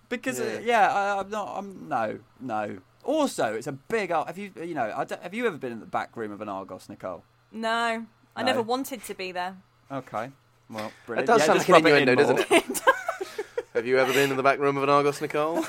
because 0.09 0.39
Yeah. 0.39 0.47
uh, 0.47 0.59
yeah, 0.61 0.93
I, 0.95 1.21
I'm 1.21 1.31
not. 1.31 1.55
I'm 1.57 1.89
no, 1.89 2.19
no. 2.41 2.79
Also, 3.05 3.55
it's 3.55 3.67
a 3.67 3.73
big. 3.73 4.11
Have 4.11 4.37
you, 4.39 4.51
you 4.61 4.75
know, 4.75 4.93
I 4.97 5.05
don't- 5.05 5.23
have 5.23 5.33
you 5.35 5.47
ever 5.47 5.57
been 5.57 5.73
in 5.73 5.81
the 5.81 5.87
back 5.87 6.17
room 6.17 6.33
of 6.33 6.41
an 6.41 6.49
Argos, 6.49 6.89
Nicole? 6.89 7.23
No, 7.53 8.05
I 8.35 8.43
never 8.43 8.63
wanted 8.63 9.05
to 9.05 9.15
be 9.15 9.33
there. 9.33 9.57
Okay. 9.91 10.31
Well, 10.69 10.85
That 10.85 10.93
brilliant. 11.07 11.27
does 11.29 11.41
yeah, 11.43 11.47
sound 11.47 11.59
just 11.61 11.69
like 11.69 11.79
an 11.79 11.85
rub 11.85 11.93
it 11.93 12.03
in 12.03 12.09
innuendo, 12.09 12.35
doesn't 12.37 12.53
it? 12.53 12.81
Have 13.75 13.87
you 13.87 13.99
ever 13.99 14.13
been 14.13 14.31
in 14.31 14.37
the 14.37 14.43
back 14.43 14.59
room 14.59 14.77
of 14.79 14.83
an 14.83 14.89
Argos, 14.89 15.21
Nicole? 15.21 15.57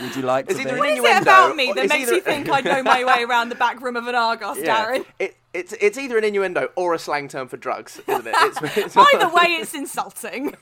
Would 0.00 0.16
you 0.16 0.22
like 0.22 0.48
Is 0.50 0.56
to 0.56 0.62
either 0.62 0.70
be? 0.70 0.76
an 0.76 0.78
What 0.78 0.88
is 0.88 0.94
it 0.94 0.98
Innuendo, 0.98 1.22
about 1.22 1.56
me 1.56 1.66
that 1.74 1.88
makes 1.88 1.94
either- 1.94 2.14
you 2.14 2.20
think 2.22 2.48
I 2.48 2.60
know 2.60 2.82
my 2.82 3.04
way 3.04 3.22
around 3.24 3.48
the 3.50 3.54
back 3.56 3.82
room 3.82 3.96
of 3.96 4.06
an 4.06 4.14
Argos, 4.14 4.56
Darren? 4.58 5.04
It, 5.18 5.36
it's 5.52 5.74
it's 5.80 5.98
either 5.98 6.16
an 6.16 6.24
innuendo 6.24 6.70
or 6.76 6.94
a 6.94 6.98
slang 6.98 7.28
term 7.28 7.48
for 7.48 7.56
drugs, 7.58 8.00
isn't 8.06 8.26
it? 8.26 8.34
It's, 8.38 8.58
it's 8.78 8.96
Either 8.96 9.28
way, 9.28 9.58
it's 9.60 9.74
insulting 9.74 10.54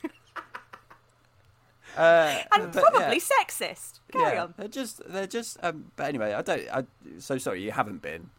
Uh, 1.98 2.42
and 2.52 2.72
but, 2.72 2.82
probably 2.84 3.16
yeah. 3.16 3.42
sexist. 3.44 4.00
Carry 4.12 4.34
yeah, 4.36 4.44
on. 4.44 4.54
they're 4.56 4.68
just 4.68 5.02
they're 5.08 5.26
just. 5.26 5.58
Um, 5.62 5.90
but 5.96 6.06
anyway, 6.06 6.32
I 6.32 6.42
don't. 6.42 6.62
I, 6.72 6.84
so 7.18 7.38
sorry, 7.38 7.62
you 7.62 7.72
haven't 7.72 8.02
been. 8.02 8.30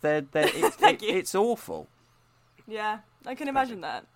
They're 0.00 0.20
they're. 0.22 0.48
It's, 0.54 0.76
Thank 0.76 1.02
it- 1.02 1.08
you. 1.08 1.16
it's 1.16 1.34
awful. 1.34 1.88
Yeah, 2.66 2.98
I 3.26 3.34
can 3.34 3.48
imagine 3.48 3.80
that. 3.80 4.06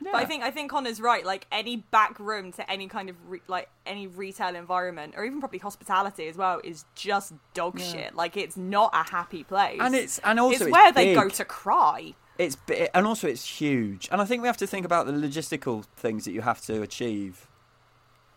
Yeah. 0.00 0.10
But 0.12 0.22
I 0.22 0.24
think 0.26 0.42
I 0.42 0.50
think 0.50 0.70
Connor's 0.70 1.00
right. 1.00 1.24
Like 1.24 1.46
any 1.50 1.76
back 1.76 2.18
room 2.18 2.52
to 2.52 2.70
any 2.70 2.88
kind 2.88 3.08
of 3.08 3.16
re- 3.26 3.40
like 3.48 3.68
any 3.86 4.06
retail 4.06 4.54
environment, 4.54 5.14
or 5.16 5.24
even 5.24 5.40
probably 5.40 5.60
hospitality 5.60 6.26
as 6.28 6.36
well, 6.36 6.60
is 6.62 6.84
just 6.94 7.32
dog 7.54 7.78
Yeah. 7.78 7.86
shit. 7.86 8.14
Like 8.14 8.36
it's 8.36 8.56
not 8.56 8.90
a 8.92 9.08
happy 9.10 9.44
place. 9.44 9.78
and 9.80 9.94
it's 9.94 10.18
and 10.18 10.38
also 10.38 10.54
it's 10.54 10.62
it's 10.62 10.72
where 10.72 10.92
they 10.92 11.14
go 11.14 11.28
to 11.28 11.44
cry. 11.44 12.14
It's 12.36 12.56
and 12.92 13.06
also 13.06 13.28
it's 13.28 13.46
huge, 13.60 14.08
and 14.10 14.20
I 14.20 14.24
think 14.24 14.42
we 14.42 14.48
have 14.48 14.56
to 14.58 14.66
think 14.66 14.84
about 14.84 15.06
the 15.06 15.12
logistical 15.12 15.84
things 15.96 16.24
that 16.24 16.32
you 16.32 16.42
have 16.42 16.60
to 16.62 16.82
achieve 16.82 17.46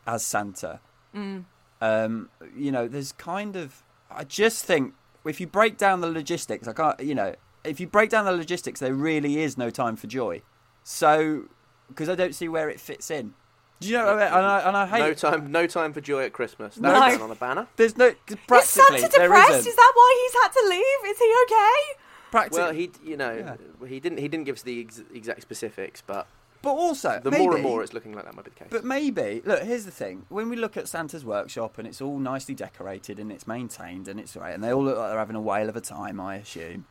as 0.07 0.25
Santa. 0.25 0.79
Mm. 1.15 1.45
Um, 1.81 2.29
you 2.55 2.71
know, 2.71 2.87
there's 2.87 3.11
kind 3.11 3.55
of 3.55 3.83
I 4.09 4.23
just 4.23 4.65
think 4.65 4.93
if 5.25 5.39
you 5.39 5.45
break 5.47 5.77
down 5.77 6.01
the 6.01 6.09
logistics, 6.09 6.67
I 6.67 6.73
can't. 6.73 6.99
You 7.01 7.13
know, 7.13 7.35
if 7.63 7.79
you 7.79 7.87
break 7.87 8.09
down 8.09 8.25
the 8.25 8.31
logistics, 8.31 8.79
there 8.79 8.93
really 8.93 9.39
is 9.41 9.57
no 9.57 9.69
time 9.69 9.95
for 9.97 10.07
joy. 10.07 10.41
So, 10.83 11.43
because 11.89 12.07
I 12.09 12.15
don't 12.15 12.33
see 12.33 12.47
where 12.47 12.69
it 12.69 12.79
fits 12.79 13.11
in. 13.11 13.33
Do 13.79 13.87
you 13.89 13.93
know? 13.97 14.05
what 14.05 14.13
I 14.15 14.25
mean? 14.25 14.33
And 14.33 14.45
I, 14.45 14.59
and 14.69 14.77
I 14.77 14.85
hate. 14.87 14.99
no 15.01 15.13
time, 15.13 15.51
no 15.51 15.67
time 15.67 15.93
for 15.93 16.01
joy 16.01 16.23
at 16.23 16.33
Christmas. 16.33 16.75
That's 16.75 17.17
No. 17.17 17.23
on 17.25 17.29
a 17.29 17.35
banner. 17.35 17.67
There's 17.75 17.95
no 17.97 18.11
'cause 18.25 18.63
Is 18.63 18.69
Santa 18.69 19.07
depressed? 19.09 19.51
isn't. 19.51 19.67
Is 19.69 19.75
that 19.75 19.91
why 19.93 20.19
he's 20.31 20.41
had 20.41 20.49
to 20.53 20.69
leave? 20.69 21.11
Is 21.13 21.19
he 21.19 21.35
okay? 21.43 21.99
Practically, 22.31 22.59
Well, 22.59 22.71
he, 22.73 22.91
you 23.03 23.17
know, 23.17 23.57
he 23.87 23.99
didn't. 23.99 24.17
He 24.17 24.27
didn't 24.27 24.45
give 24.45 24.55
us 24.55 24.61
the 24.63 24.81
ex- 24.81 25.03
exact 25.13 25.41
specifics, 25.43 26.01
but 26.01 26.25
But 26.61 26.71
also, 26.71 27.19
The 27.23 27.29
maybe, 27.31 27.43
more 27.43 27.53
and 27.55 27.63
more 27.63 27.83
it's 27.83 27.93
looking 27.93 28.13
like 28.13 28.25
that 28.25 28.35
might 28.35 28.45
be 28.45 28.51
the 28.51 28.55
case. 28.55 28.67
But 28.71 28.83
maybe, 28.83 29.41
look, 29.45 29.61
here's 29.63 29.85
the 29.85 29.91
thing. 29.91 30.25
When 30.29 30.49
we 30.49 30.55
look 30.55 30.75
at 30.75 30.87
Santa's 30.87 31.23
workshop 31.23 31.77
and 31.77 31.87
it's 31.87 32.01
all 32.01 32.17
nicely 32.19 32.55
decorated 32.55 33.19
and 33.19 33.31
it's 33.31 33.45
maintained 33.47 34.07
and 34.07 34.19
it's 34.19 34.35
right, 34.35 34.53
and 34.53 34.63
they 34.63 34.73
all 34.73 34.83
look 34.83 34.97
like 34.97 35.09
they're 35.09 35.19
having 35.19 35.35
a 35.35 35.41
whale 35.41 35.69
of 35.69 35.75
a 35.75 35.81
time, 35.81 36.19
I 36.19 36.35
assume. 36.37 36.85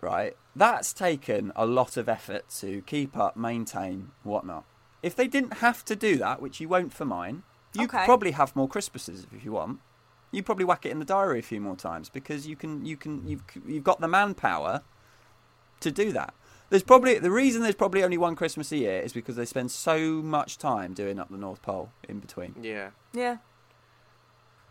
Right? 0.00 0.36
That's 0.54 0.92
taken 0.92 1.52
a 1.56 1.64
lot 1.64 1.96
of 1.96 2.08
effort 2.08 2.48
to 2.60 2.82
keep 2.82 3.16
up, 3.16 3.36
maintain, 3.36 4.10
whatnot. 4.22 4.64
If 5.02 5.16
they 5.16 5.28
didn't 5.28 5.58
have 5.58 5.84
to 5.86 5.96
do 5.96 6.16
that, 6.16 6.42
which 6.42 6.60
you 6.60 6.68
won't 6.68 6.92
for 6.92 7.04
mine, 7.04 7.42
you 7.74 7.86
could 7.86 7.96
Okay. 7.96 8.04
probably 8.04 8.30
have 8.32 8.54
more 8.54 8.68
Christmases 8.68 9.26
if 9.34 9.44
you 9.44 9.52
want. 9.52 9.80
You 10.30 10.42
probably 10.42 10.64
whack 10.64 10.84
it 10.84 10.90
in 10.90 10.98
the 10.98 11.04
diary 11.04 11.38
a 11.38 11.42
few 11.42 11.60
more 11.60 11.76
times 11.76 12.08
because 12.10 12.46
you 12.46 12.56
can, 12.56 12.84
you 12.84 12.96
can, 12.96 13.26
you've, 13.26 13.42
you've 13.66 13.84
got 13.84 14.00
the 14.00 14.08
manpower 14.08 14.82
to 15.80 15.90
do 15.90 16.12
that. 16.12 16.34
There's 16.70 16.82
probably 16.82 17.18
the 17.18 17.30
reason 17.30 17.62
there's 17.62 17.74
probably 17.74 18.02
only 18.02 18.18
one 18.18 18.34
Christmas 18.36 18.72
a 18.72 18.76
year 18.76 19.00
is 19.00 19.12
because 19.12 19.36
they 19.36 19.44
spend 19.44 19.70
so 19.70 19.98
much 20.22 20.58
time 20.58 20.92
doing 20.94 21.18
up 21.18 21.28
the 21.30 21.36
North 21.36 21.62
Pole 21.62 21.90
in 22.08 22.18
between. 22.20 22.54
yeah. 22.62 22.90
Yeah. 23.12 23.36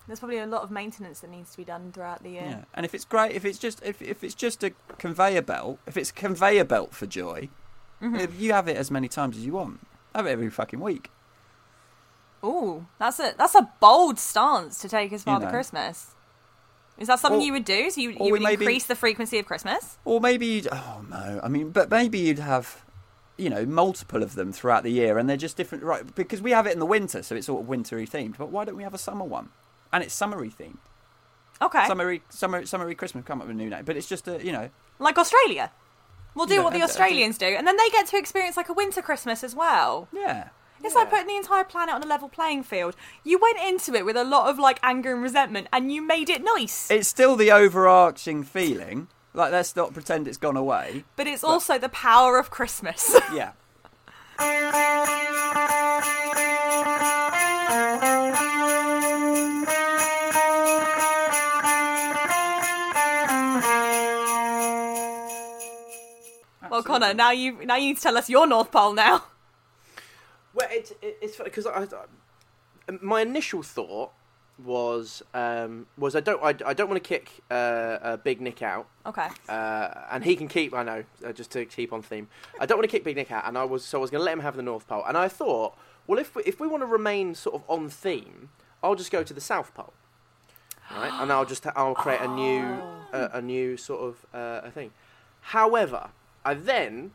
There's 0.06 0.20
probably 0.20 0.40
a 0.40 0.46
lot 0.46 0.64
of 0.64 0.72
maintenance 0.72 1.22
that 1.22 1.30
needs 1.30 1.52
to 1.52 1.58
be 1.58 1.64
done 1.64 1.94
throughout 1.94 2.24
the 2.24 2.32
year. 2.32 2.44
Yeah. 2.46 2.64
And 2.74 2.86
if 2.86 2.94
it's 2.94 3.06
great, 3.06 3.32
if 3.32 3.46
it's 3.46 3.58
just 3.58 3.82
if 3.86 4.02
if 4.02 4.22
it's 4.22 4.36
just 4.36 4.62
a 4.62 4.74
conveyor 4.98 5.44
belt, 5.44 5.80
if 5.88 5.96
it's 5.96 6.10
a 6.10 6.14
conveyor 6.14 6.66
belt 6.66 6.94
for 6.94 7.06
joy, 7.06 7.50
Mm-hmm. 8.02 8.16
if 8.18 8.38
you 8.38 8.52
have 8.52 8.68
it 8.68 8.76
as 8.76 8.92
many 8.92 9.08
times 9.08 9.38
as 9.38 9.46
you 9.46 9.54
want. 9.54 9.80
Have 10.14 10.26
it 10.28 10.32
every 10.32 10.50
fucking 10.50 10.82
week. 10.82 11.10
Ooh, 12.44 12.86
that's 13.00 13.18
a 13.20 13.34
that's 13.38 13.56
a 13.56 13.70
bold 13.80 14.20
stance 14.20 14.80
to 14.80 14.90
take 14.90 15.14
as 15.14 15.24
Father 15.24 15.46
know. 15.46 15.52
Christmas. 15.52 16.08
Is 16.98 17.08
that 17.08 17.20
something 17.20 17.42
Or- 17.42 17.44
you 17.46 17.54
would 17.54 17.66
do? 17.66 17.90
So 17.90 18.02
you, 18.02 18.12
you 18.12 18.32
would 18.32 18.42
maybe- 18.42 18.66
increase 18.66 18.86
the 18.86 18.96
frequency 18.96 19.40
of 19.40 19.46
Christmas? 19.46 19.98
Or 20.06 20.20
maybe 20.22 20.46
you'd 20.46 20.68
oh 20.72 21.04
no, 21.10 21.40
I 21.44 21.48
mean, 21.48 21.72
but 21.72 21.90
maybe 21.90 22.20
you'd 22.20 22.40
have 22.40 22.84
you 23.38 23.50
know 23.50 23.66
multiple 23.66 24.22
of 24.22 24.36
them 24.36 24.52
throughout 24.54 24.84
the 24.84 24.92
year, 24.92 25.18
and 25.18 25.28
they're 25.30 25.38
just 25.38 25.58
different, 25.58 25.84
right? 25.84 26.14
Because 26.16 26.42
we 26.42 26.52
have 26.52 26.68
it 26.68 26.74
in 26.74 26.80
the 26.80 26.86
winter, 26.86 27.24
so 27.24 27.36
it's 27.36 27.48
sort 27.48 27.62
of 27.62 27.68
wintry 27.68 28.06
themed. 28.06 28.38
But 28.38 28.50
why 28.52 28.64
don't 28.66 28.76
we 28.76 28.84
have 28.84 28.94
a 28.94 29.00
summer 29.00 29.26
one? 29.26 29.50
And 29.92 30.04
it's 30.04 30.14
summery 30.14 30.50
themed. 30.50 30.78
Okay. 31.62 31.86
Summery, 31.88 32.22
summer, 32.30 32.66
summery 32.66 32.96
Christmas. 32.96 33.26
Come 33.26 33.42
up 33.42 33.48
with 33.48 33.56
a 33.56 33.58
new 33.58 33.70
name, 33.70 33.86
but 33.86 33.96
it's 33.98 34.08
just 34.08 34.28
a 34.28 34.44
you 34.46 34.52
know 34.52 34.70
Like 35.00 35.18
Australia. 35.18 35.72
We'll 36.36 36.48
do 36.48 36.64
what 36.64 36.74
the 36.74 36.82
Australians 36.82 37.38
do, 37.38 37.46
and 37.46 37.68
then 37.68 37.78
they 37.78 37.90
get 37.90 38.08
to 38.08 38.18
experience 38.18 38.58
like 38.58 38.70
a 38.70 38.74
winter 38.74 39.02
Christmas 39.02 39.44
as 39.44 39.54
well. 39.56 40.08
yeah. 40.12 40.50
It's 40.84 40.96
like 40.96 41.06
Yeah. 41.06 41.12
putting 41.12 41.28
the 41.28 41.36
entire 41.38 41.64
planet 41.64 41.96
on 41.96 42.04
a 42.04 42.06
level 42.08 42.28
playing 42.30 42.64
field. 42.64 42.96
You 43.24 43.40
went 43.40 43.60
into 43.60 43.94
it 43.96 44.06
with 44.06 44.18
a 44.18 44.24
lot 44.24 44.50
of 44.50 44.60
like 44.60 44.80
anger 44.84 45.14
and 45.14 45.22
resentment, 45.24 45.68
and 45.72 45.92
you 45.92 46.02
made 46.02 46.30
it 46.30 46.44
nice. 46.44 46.90
It's 46.92 47.08
still 47.08 47.36
the 47.36 47.52
overarching 47.52 48.44
feeling. 48.44 49.08
Like 49.34 49.52
let's 49.52 49.76
not 49.76 49.94
pretend 49.94 50.28
it's 50.28 50.38
gone 50.38 50.58
away. 50.58 51.06
but 51.16 51.26
it's 51.28 51.44
also 51.44 51.78
the 51.80 51.90
power 51.90 52.38
of 52.38 52.50
Christmas. 52.52 53.16
Yeah. 53.34 53.52
well, 66.70 66.84
Connor, 66.84 67.14
now 67.14 67.32
you 67.32 67.66
now 67.66 67.76
you 67.76 67.88
need 67.90 67.98
to 67.98 68.02
tell 68.04 68.18
us 68.18 68.30
your 68.30 68.48
North 68.48 68.72
Pole 68.72 68.94
now. 68.94 69.24
Well, 70.54 70.68
it's 70.72 70.92
it, 71.02 71.18
it's 71.22 71.36
funny 71.36 71.50
because 71.50 71.66
I, 71.66 71.84
I, 71.84 72.92
my 73.02 73.22
initial 73.22 73.64
thought 73.64 74.12
was 74.64 75.24
um, 75.34 75.88
was 75.98 76.16
I 76.16 76.20
don't 76.20 76.42
I, 76.44 76.50
I 76.70 76.74
don't 76.74 76.88
want 76.90 77.04
to 77.04 77.08
kick 77.08 77.30
uh, 77.50 77.54
uh, 77.54 78.18
Big 78.18 78.40
Nick 78.40 78.62
out, 78.62 78.88
Okay. 79.06 79.28
uh, 79.50 79.90
and 80.12 80.24
he 80.24 80.36
can 80.36 80.48
keep 80.48 80.74
I 80.74 80.84
know 80.84 81.04
uh, 81.26 81.32
just 81.32 81.52
to 81.52 81.66
keep 81.66 81.92
on 81.92 82.02
theme. 82.02 82.28
I 82.60 82.66
don't 82.66 82.78
want 82.78 82.90
to 82.90 82.96
kick 82.96 83.04
Big 83.04 83.16
Nick 83.16 83.32
out, 83.32 83.48
and 83.48 83.58
I 83.58 83.64
was 83.64 83.84
so 83.84 83.98
I 83.98 84.02
was 84.02 84.12
going 84.12 84.20
to 84.22 84.26
let 84.26 84.34
him 84.34 84.42
have 84.42 84.56
the 84.56 84.62
North 84.62 84.88
Pole, 84.88 85.04
and 85.08 85.18
I 85.18 85.28
thought, 85.28 85.76
well, 86.06 86.20
if 86.20 86.36
we, 86.36 86.44
if 86.44 86.60
we 86.60 86.68
want 86.68 86.82
to 86.84 86.88
remain 86.88 87.34
sort 87.34 87.56
of 87.56 87.64
on 87.68 87.90
theme, 87.90 88.50
I'll 88.84 88.96
just 88.96 89.12
go 89.12 89.24
to 89.24 89.34
the 89.34 89.42
South 89.42 89.74
Pole, 89.74 89.94
right, 90.92 91.12
and 91.22 91.32
I'll 91.32 91.46
just 91.46 91.66
I'll 91.76 91.96
create 91.96 92.22
a 92.22 92.28
new 92.28 92.62
uh, 93.14 93.30
a 93.34 93.42
new 93.42 93.76
sort 93.76 94.02
of 94.02 94.26
uh, 94.36 94.68
a 94.68 94.72
thing. 94.72 94.92
However, 95.42 96.12
I 96.46 96.54
then 96.54 97.12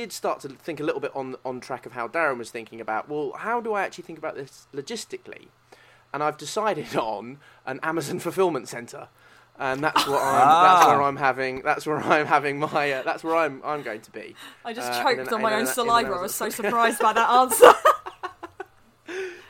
did 0.00 0.12
start 0.12 0.40
to 0.40 0.48
think 0.48 0.80
a 0.80 0.82
little 0.84 1.00
bit 1.00 1.12
on 1.14 1.36
on 1.44 1.60
track 1.60 1.84
of 1.86 1.92
how 1.92 2.08
Darren 2.08 2.38
was 2.38 2.50
thinking 2.50 2.80
about. 2.80 3.08
Well, 3.08 3.32
how 3.38 3.60
do 3.60 3.74
I 3.74 3.82
actually 3.82 4.04
think 4.04 4.18
about 4.18 4.34
this 4.34 4.66
logistically? 4.74 5.48
And 6.12 6.22
I've 6.22 6.36
decided 6.36 6.96
on 7.14 7.38
an 7.66 7.80
Amazon 7.82 8.18
fulfillment 8.18 8.68
center, 8.68 9.08
and 9.58 9.82
that's 9.84 10.06
what 10.06 10.22
I'm. 10.22 10.48
That's 10.66 10.86
where 10.86 11.02
Ah. 11.02 11.06
I'm 11.08 11.16
having. 11.16 11.62
That's 11.62 11.86
where 11.86 11.98
I'm 11.98 12.26
having 12.26 12.58
my. 12.58 12.92
Uh, 12.92 13.02
that's 13.02 13.22
where 13.22 13.36
I'm. 13.36 13.60
I'm 13.64 13.82
going 13.82 14.00
to 14.00 14.10
be. 14.10 14.34
I 14.64 14.72
just 14.72 14.90
Uh, 14.92 15.02
choked 15.02 15.20
an- 15.28 15.34
on 15.34 15.42
my 15.42 15.54
own 15.54 15.60
an- 15.60 15.66
saliva. 15.66 16.12
I 16.12 16.20
was 16.22 16.34
so 16.34 16.48
surprised 16.48 16.98
by 17.00 17.12
that 17.12 17.28
answer. 17.42 17.72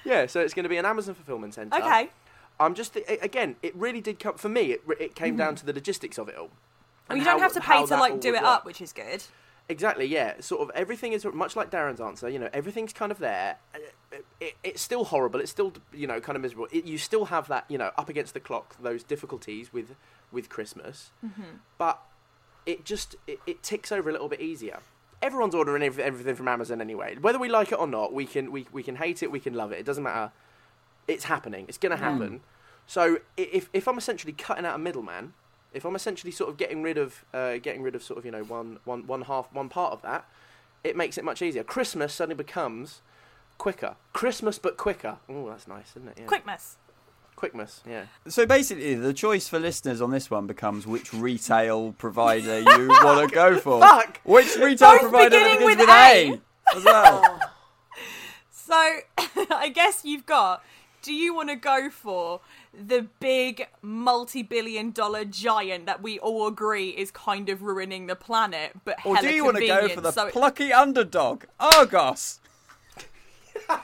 Yeah, 0.05 0.27
so 0.27 0.41
it's 0.41 0.55
going 0.55 0.65
to 0.65 0.69
be 0.69 0.79
an 0.79 0.87
Amazon 0.87 1.15
fulfillment 1.15 1.55
center. 1.55 1.77
okay. 1.77 2.11
I'm 2.59 2.75
just 2.75 2.95
th- 2.95 3.07
again. 3.23 3.57
It 3.63 3.75
really 3.77 4.01
did 4.01 4.19
come 4.19 4.35
for 4.35 4.49
me. 4.49 4.73
It, 4.73 4.83
it 4.99 5.15
came 5.15 5.37
down 5.37 5.55
to 5.57 5.65
the 5.65 5.73
logistics 5.73 6.19
of 6.19 6.29
it 6.29 6.37
all. 6.37 6.49
Well, 6.49 6.51
and 7.11 7.19
you 7.19 7.25
don't 7.25 7.39
how- 7.39 7.45
have 7.45 7.53
to 7.55 7.61
pay 7.61 7.87
to 7.87 7.97
like 7.97 8.21
do 8.21 8.31
it 8.35 8.43
work. 8.43 8.43
up, 8.43 8.65
which 8.67 8.81
is 8.81 8.93
good. 8.93 9.23
Exactly, 9.71 10.05
yeah. 10.05 10.35
Sort 10.41 10.63
of 10.63 10.71
everything 10.75 11.13
is 11.13 11.25
much 11.25 11.55
like 11.55 11.71
Darren's 11.71 12.01
answer. 12.01 12.29
You 12.29 12.41
know, 12.41 12.51
everything's 12.53 12.93
kind 12.93 13.13
of 13.13 13.21
there. 13.21 13.57
It, 14.11 14.27
it, 14.41 14.55
it's 14.65 14.83
still 14.83 15.05
horrible. 15.05 15.39
It's 15.39 15.51
still 15.51 15.73
you 15.93 16.09
know 16.09 16.21
kind 16.21 16.35
of 16.35 16.43
miserable. 16.43 16.67
It, 16.73 16.85
you 16.85 16.99
still 16.99 17.27
have 17.27 17.47
that 17.49 17.67
you 17.69 17.79
know 17.79 17.93
up 17.97 18.09
against 18.09 18.35
the 18.35 18.41
clock 18.41 18.75
those 18.83 19.05
difficulties 19.05 19.73
with 19.73 19.95
with 20.33 20.49
Christmas, 20.49 21.13
mm-hmm. 21.25 21.59
but 21.79 22.03
it 22.67 22.85
just 22.85 23.15
it, 23.29 23.63
ticks 23.63 23.93
over 23.93 24.11
a 24.11 24.13
little 24.13 24.29
bit 24.29 24.41
easier. 24.41 24.81
Everyone's 25.23 25.55
ordering 25.55 25.85
every, 25.85 26.03
everything 26.03 26.35
from 26.35 26.49
Amazon 26.49 26.81
anyway. 26.81 27.17
Whether 27.21 27.39
we 27.39 27.49
like 27.49 27.71
it 27.71 27.79
or 27.79 27.87
not, 27.87 28.13
we 28.13 28.27
can 28.27 28.51
we, 28.51 28.67
we 28.73 28.83
can 28.83 28.97
hate 28.97 29.23
it, 29.23 29.31
we 29.31 29.39
can 29.39 29.55
love 29.55 29.71
it. 29.71 29.79
It 29.79 29.87
doesn't 29.87 30.03
matter. 30.03 30.33
It's 31.07 31.25
happening. 31.25 31.67
It's 31.69 31.79
going 31.79 31.97
to 31.97 32.03
mm. 32.03 32.11
happen. 32.11 32.41
So 32.89 33.19
if 33.37 33.71
if 33.73 33.87
I'm 33.87 33.99
essentially 33.99 34.33
cutting 34.33 34.67
out 34.67 34.75
a 34.75 34.79
middleman, 34.79 35.35
if 35.73 35.85
I'm 35.85 35.95
essentially 35.95 36.33
sort 36.33 36.51
of 36.51 36.57
getting 36.57 36.83
rid 36.83 36.99
of 36.99 37.25
uh, 37.33 37.59
getting 37.59 37.83
rid 37.83 37.95
of 37.95 38.03
sort 38.03 38.19
of 38.19 38.25
you 38.25 38.31
know 38.31 38.45
one 38.45 38.79
one 38.85 39.07
one 39.07 39.23
half 39.23 39.53
one 39.53 39.69
part 39.69 39.93
of 39.93 40.03
that, 40.03 40.27
it 40.85 40.97
makes 40.97 41.19
it 41.19 41.25
much 41.25 41.43
easier. 41.43 41.63
Christmas 41.63 42.13
suddenly 42.15 42.37
becomes 42.37 43.01
quicker. 43.59 43.97
Christmas 44.13 44.59
but 44.59 44.77
quicker. 44.77 45.19
Oh, 45.29 45.49
that's 45.49 45.69
nice, 45.69 45.91
isn't 45.97 46.09
it? 46.09 46.19
Yeah. 46.21 46.27
Quickness. 46.27 46.77
Quickness. 47.37 47.83
Yeah. 47.89 48.05
So 48.29 48.45
basically, 48.45 48.95
the 48.95 49.15
choice 49.15 49.49
for 49.49 49.59
listeners 49.59 50.03
on 50.03 50.11
this 50.11 50.31
one 50.31 50.47
becomes 50.47 50.87
which 50.87 51.13
retail 51.15 51.93
provider 51.93 52.59
you 52.79 52.89
want 52.89 53.29
to 53.29 53.35
go 53.35 53.59
for. 53.59 53.81
Fuck! 53.81 54.21
Which 54.25 54.57
retail 54.57 54.91
Both 54.93 55.01
provider 55.01 55.31
beginning 55.31 55.59
begins 55.59 55.65
with 55.65 55.79
with 55.79 55.89
A. 55.89 56.33
A 56.33 56.77
as 56.77 56.85
well? 56.85 57.41
So 58.71 58.77
I 59.51 59.73
guess 59.75 60.05
you've 60.05 60.27
got. 60.27 60.63
Do 61.03 61.13
you 61.13 61.35
want 61.35 61.49
to 61.49 61.57
go 61.57 61.91
for 61.91 62.41
the 62.73 63.07
big 63.19 63.67
multi-billion 63.83 64.91
dollar 64.93 65.25
giant 65.25 65.87
that 65.87 66.03
we 66.03 66.19
all 66.19 66.47
agree 66.47 66.91
is 66.91 67.11
kind 67.11 67.49
of 67.49 67.63
ruining 67.63 68.07
the 68.07 68.17
planet, 68.17 68.73
but 68.85 68.97
or 69.05 69.17
do 69.17 69.29
you 69.35 69.45
want 69.45 69.57
to 69.59 69.67
go 69.67 69.89
for 69.89 70.01
the 70.01 70.13
so 70.13 70.27
it- 70.27 70.33
plucky 70.33 70.73
underdog, 70.73 71.45
Argos? 71.59 72.41
Can 73.67 73.77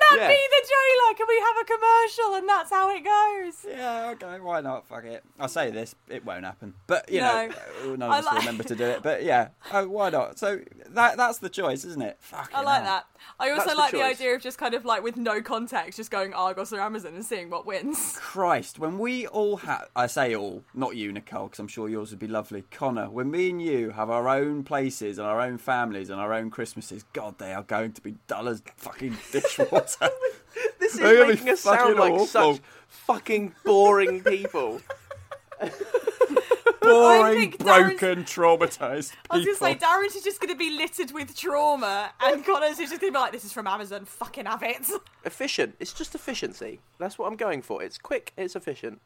that 0.00 0.16
Yeah. 0.16 0.28
be 0.28 0.34
the 0.50 0.62
trailer? 0.68 1.13
Can 1.24 1.36
we 1.36 1.40
have 1.42 1.56
a 1.62 1.64
commercial 1.64 2.34
and 2.34 2.48
that's 2.48 2.70
how 2.70 2.90
it 2.94 3.02
goes? 3.02 3.66
Yeah, 3.78 4.10
okay, 4.10 4.40
why 4.40 4.60
not? 4.60 4.86
Fuck 4.86 5.04
it. 5.04 5.24
I 5.40 5.46
say 5.46 5.70
this, 5.70 5.94
it 6.08 6.24
won't 6.24 6.44
happen. 6.44 6.74
But 6.86 7.10
you 7.10 7.20
No. 7.20 7.46
know, 7.86 7.96
none 7.96 8.02
of 8.10 8.18
us 8.18 8.24
like- 8.26 8.38
remember 8.40 8.62
to 8.64 8.74
do 8.76 8.84
it. 8.84 9.02
But 9.02 9.22
yeah, 9.22 9.48
oh, 9.72 9.88
why 9.88 10.10
not? 10.10 10.38
So 10.38 10.60
that 10.90 11.16
that's 11.16 11.38
the 11.38 11.48
choice, 11.48 11.84
isn't 11.84 12.02
it? 12.02 12.18
Fucking 12.20 12.54
I 12.54 12.60
like 12.60 12.82
hell. 12.82 12.92
that. 12.92 13.06
I 13.40 13.50
also 13.52 13.64
That's 13.66 13.78
like 13.78 13.92
the 13.92 13.98
choice. 13.98 14.20
idea 14.20 14.34
of 14.34 14.42
just 14.42 14.58
kind 14.58 14.74
of 14.74 14.84
like 14.84 15.02
with 15.02 15.16
no 15.16 15.40
context, 15.40 15.96
just 15.96 16.10
going 16.10 16.34
Argos 16.34 16.72
or 16.74 16.80
Amazon 16.80 17.14
and 17.14 17.24
seeing 17.24 17.48
what 17.48 17.64
wins. 17.64 18.18
Christ, 18.20 18.78
when 18.78 18.98
we 18.98 19.26
all 19.26 19.56
have, 19.58 19.88
I 19.96 20.06
say 20.08 20.36
all, 20.36 20.62
not 20.74 20.94
you, 20.96 21.10
Nicole, 21.10 21.46
because 21.46 21.58
I'm 21.58 21.68
sure 21.68 21.88
yours 21.88 22.10
would 22.10 22.18
be 22.18 22.26
lovely. 22.28 22.64
Connor, 22.70 23.08
when 23.08 23.30
me 23.30 23.48
and 23.48 23.62
you 23.62 23.90
have 23.90 24.10
our 24.10 24.28
own 24.28 24.62
places 24.62 25.18
and 25.18 25.26
our 25.26 25.40
own 25.40 25.56
families 25.56 26.10
and 26.10 26.20
our 26.20 26.34
own 26.34 26.50
Christmases, 26.50 27.04
God, 27.14 27.38
they 27.38 27.54
are 27.54 27.62
going 27.62 27.92
to 27.92 28.02
be 28.02 28.16
dull 28.26 28.46
as 28.46 28.62
fucking 28.76 29.16
dishwater. 29.32 30.10
This 30.84 30.94
is 30.96 31.00
They're 31.00 31.26
making 31.26 31.48
us 31.48 31.60
sound 31.60 31.98
like 31.98 32.12
awful. 32.12 32.26
such 32.26 32.60
fucking 32.88 33.54
boring 33.64 34.22
people. 34.22 34.82
Boring, 36.82 37.52
think 37.52 37.58
broken, 37.58 38.24
traumatized 38.24 39.12
people. 39.12 39.30
I 39.30 39.36
was 39.38 39.46
gonna 39.46 39.56
say 39.56 39.74
Darren's 39.76 40.14
is 40.14 40.22
just 40.22 40.38
gonna 40.38 40.54
be 40.54 40.76
littered 40.76 41.12
with 41.12 41.34
trauma, 41.34 42.10
and 42.20 42.44
Connor's 42.44 42.78
is 42.78 42.90
just 42.90 43.00
gonna 43.00 43.12
be 43.12 43.18
like, 43.18 43.32
"This 43.32 43.46
is 43.46 43.52
from 43.52 43.66
Amazon. 43.66 44.04
Fucking 44.04 44.44
have 44.44 44.62
it." 44.62 44.90
efficient. 45.24 45.76
It's 45.80 45.94
just 45.94 46.14
efficiency. 46.14 46.80
That's 46.98 47.18
what 47.18 47.28
I'm 47.28 47.36
going 47.36 47.62
for. 47.62 47.82
It's 47.82 47.96
quick. 47.96 48.34
It's 48.36 48.54
efficient. 48.54 49.00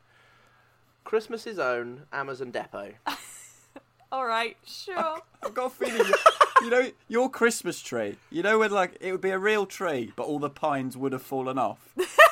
Christmas's 1.05 1.61
own 1.61 2.07
Amazon 2.13 2.51
depot. 2.51 2.95
All 4.11 4.27
right, 4.27 4.57
sure. 4.67 5.21
I've 5.45 5.55
got 5.55 5.67
a 5.67 5.71
feeling, 5.71 6.13
you, 6.61 6.67
you 6.67 6.71
know, 6.71 6.91
your 7.09 7.31
Christmas 7.31 7.81
tree. 7.81 8.17
You 8.31 8.43
know 8.43 8.59
when 8.61 8.71
like 8.71 8.97
it 9.01 9.13
would 9.13 9.21
be 9.21 9.31
a 9.31 9.39
real 9.39 9.67
tree, 9.67 10.13
but 10.17 10.25
all 10.25 10.39
the 10.39 10.51
pines 10.51 10.97
would 10.97 11.13
have 11.13 11.23
fallen 11.23 11.59
off, 11.59 11.79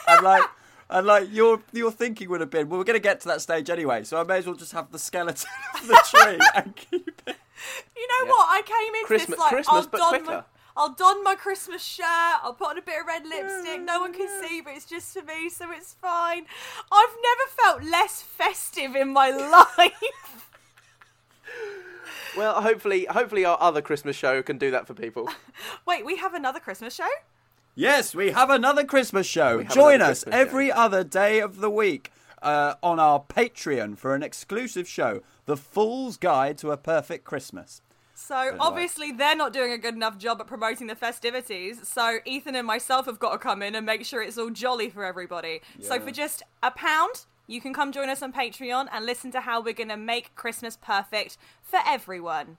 and 0.08 0.22
like, 0.24 0.44
and 0.90 1.06
like 1.06 1.28
your 1.32 1.60
your 1.72 1.90
thinking 1.90 2.28
would 2.30 2.40
have 2.40 2.50
been, 2.50 2.68
well, 2.68 2.78
we're 2.78 2.84
going 2.84 2.94
to 2.98 3.00
get 3.02 3.20
to 3.20 3.28
that 3.28 3.40
stage 3.40 3.70
anyway, 3.70 4.04
so 4.04 4.18
I 4.20 4.24
may 4.24 4.38
as 4.38 4.46
well 4.46 4.54
just 4.56 4.72
have 4.72 4.90
the 4.92 4.98
skeleton 4.98 5.48
of 5.74 5.86
the 5.88 6.04
tree 6.10 6.38
and 6.54 6.76
keep 6.76 7.22
it. 7.26 7.36
You 7.96 8.06
know 8.08 8.26
Yeah. 8.26 8.30
what? 8.30 8.46
I 8.50 8.62
came 8.62 8.94
into 8.94 9.06
Christmas- 9.06 9.30
this 9.30 9.38
like 9.38 9.48
Christmas, 9.50 9.84
I'll 9.84 9.88
but 9.90 9.98
don 9.98 10.08
quicker. 10.10 10.24
my 10.26 10.42
I'll 10.78 10.92
don 10.92 11.24
my 11.24 11.34
Christmas 11.34 11.82
shirt. 11.82 12.04
I'll 12.42 12.52
put 12.52 12.68
on 12.68 12.76
a 12.78 12.82
bit 12.82 13.00
of 13.00 13.06
red 13.06 13.24
lipstick. 13.26 13.80
No 13.80 14.00
one 14.00 14.12
can 14.12 14.28
see, 14.44 14.60
but 14.60 14.74
it's 14.74 14.84
just 14.84 15.14
for 15.16 15.22
me, 15.24 15.48
so 15.48 15.70
it's 15.70 15.94
fine. 15.94 16.44
I've 16.92 17.16
never 17.22 17.50
felt 17.80 17.82
less 17.90 18.20
festive 18.20 18.94
in 18.94 19.08
my 19.08 19.30
life. 19.78 20.50
Well, 22.36 22.60
hopefully, 22.60 23.06
hopefully 23.06 23.44
our 23.44 23.56
other 23.60 23.80
Christmas 23.80 24.16
show 24.16 24.42
can 24.42 24.58
do 24.58 24.70
that 24.70 24.86
for 24.86 24.94
people. 24.94 25.28
Wait, 25.86 26.04
we 26.04 26.16
have 26.16 26.34
another 26.34 26.60
Christmas 26.60 26.94
show. 26.94 27.08
Yes, 27.74 28.14
we 28.14 28.30
have 28.32 28.50
another 28.50 28.84
Christmas 28.84 29.26
show. 29.26 29.62
Join 29.62 29.96
another 29.96 30.12
us 30.12 30.24
Christmas 30.24 30.34
every 30.34 30.72
other 30.72 31.04
day 31.04 31.40
of 31.40 31.60
the 31.60 31.70
week 31.70 32.10
uh, 32.42 32.74
on 32.82 32.98
our 32.98 33.20
Patreon 33.20 33.98
for 33.98 34.14
an 34.14 34.22
exclusive 34.22 34.88
show, 34.88 35.22
The 35.46 35.56
Fool's 35.56 36.16
Guide 36.16 36.58
to 36.58 36.70
a 36.70 36.76
Perfect 36.76 37.24
Christmas. 37.24 37.82
So 38.14 38.56
obviously 38.58 39.12
they're 39.12 39.36
not 39.36 39.52
doing 39.52 39.72
a 39.72 39.78
good 39.78 39.94
enough 39.94 40.16
job 40.16 40.40
at 40.40 40.46
promoting 40.46 40.86
the 40.86 40.94
festivities. 40.94 41.86
So 41.86 42.18
Ethan 42.24 42.54
and 42.56 42.66
myself 42.66 43.04
have 43.04 43.18
got 43.18 43.32
to 43.32 43.38
come 43.38 43.62
in 43.62 43.74
and 43.74 43.84
make 43.84 44.06
sure 44.06 44.22
it's 44.22 44.38
all 44.38 44.48
jolly 44.48 44.88
for 44.88 45.04
everybody. 45.04 45.60
So 45.80 46.00
for 46.00 46.10
just 46.10 46.42
a 46.62 46.70
pound, 46.70 47.26
you 47.46 47.60
can 47.60 47.72
come 47.72 47.92
join 47.92 48.08
us 48.08 48.22
on 48.22 48.32
Patreon 48.32 48.88
and 48.92 49.06
listen 49.06 49.30
to 49.32 49.40
how 49.40 49.60
we're 49.60 49.72
going 49.72 49.88
to 49.88 49.96
make 49.96 50.34
Christmas 50.34 50.76
perfect 50.76 51.38
for 51.62 51.80
everyone. 51.86 52.56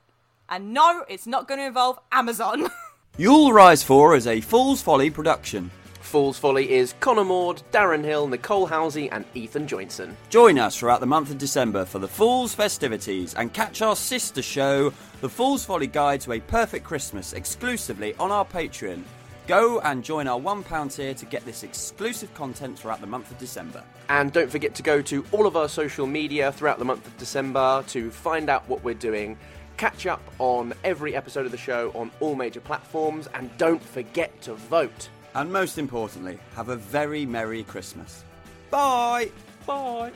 And 0.49 0.73
no, 0.73 1.03
it's 1.09 1.27
not 1.27 1.47
going 1.47 1.59
to 1.59 1.67
involve 1.67 1.99
Amazon. 2.11 2.69
Yule 3.17 3.51
Rise 3.51 3.83
4 3.83 4.15
is 4.15 4.27
a 4.27 4.41
Fool's 4.41 4.81
Folly 4.81 5.09
production. 5.09 5.71
Fool's 5.99 6.39
Folly 6.39 6.71
is 6.71 6.93
Connor 7.01 7.25
Maud, 7.25 7.61
Darren 7.73 8.03
Hill, 8.03 8.27
Nicole 8.27 8.69
Housey, 8.69 9.09
and 9.11 9.25
Ethan 9.33 9.67
Joinson. 9.67 10.15
Join 10.29 10.57
us 10.57 10.77
throughout 10.77 11.01
the 11.01 11.05
month 11.05 11.29
of 11.29 11.37
December 11.37 11.83
for 11.83 11.99
the 11.99 12.07
Fool's 12.07 12.55
festivities 12.55 13.33
and 13.33 13.51
catch 13.51 13.81
our 13.81 13.95
sister 13.95 14.41
show, 14.41 14.93
The 15.19 15.27
Fool's 15.27 15.65
Folly 15.65 15.87
Guide 15.87 16.21
to 16.21 16.31
a 16.31 16.39
Perfect 16.39 16.85
Christmas, 16.85 17.33
exclusively 17.33 18.15
on 18.19 18.31
our 18.31 18.45
Patreon. 18.45 19.03
Go 19.47 19.79
and 19.79 20.03
join 20.03 20.27
our 20.27 20.37
£1 20.37 20.93
tier 20.93 21.13
to 21.13 21.25
get 21.25 21.45
this 21.45 21.63
exclusive 21.63 22.33
content 22.33 22.77
throughout 22.77 22.99
the 22.99 23.07
month 23.07 23.31
of 23.31 23.37
December. 23.37 23.81
And 24.09 24.33
don't 24.33 24.51
forget 24.51 24.75
to 24.75 24.83
go 24.83 25.01
to 25.03 25.25
all 25.31 25.47
of 25.47 25.55
our 25.55 25.69
social 25.69 26.05
media 26.05 26.51
throughout 26.51 26.79
the 26.79 26.85
month 26.85 27.07
of 27.07 27.15
December 27.15 27.81
to 27.87 28.11
find 28.11 28.49
out 28.49 28.67
what 28.67 28.83
we're 28.83 28.93
doing. 28.93 29.37
Catch 29.77 30.05
up 30.05 30.21
on 30.39 30.73
every 30.83 31.15
episode 31.15 31.45
of 31.45 31.53
the 31.53 31.57
show 31.57 31.91
on 31.95 32.11
all 32.19 32.35
major 32.35 32.59
platforms, 32.59 33.29
and 33.35 33.49
don't 33.57 33.81
forget 33.81 34.41
to 34.41 34.53
vote. 34.53 35.07
And 35.33 35.53
most 35.53 35.77
importantly, 35.77 36.39
have 36.55 36.67
a 36.67 36.75
very 36.75 37.25
Merry 37.25 37.63
Christmas. 37.63 38.25
Bye! 38.69 39.31
Bye. 39.65 40.11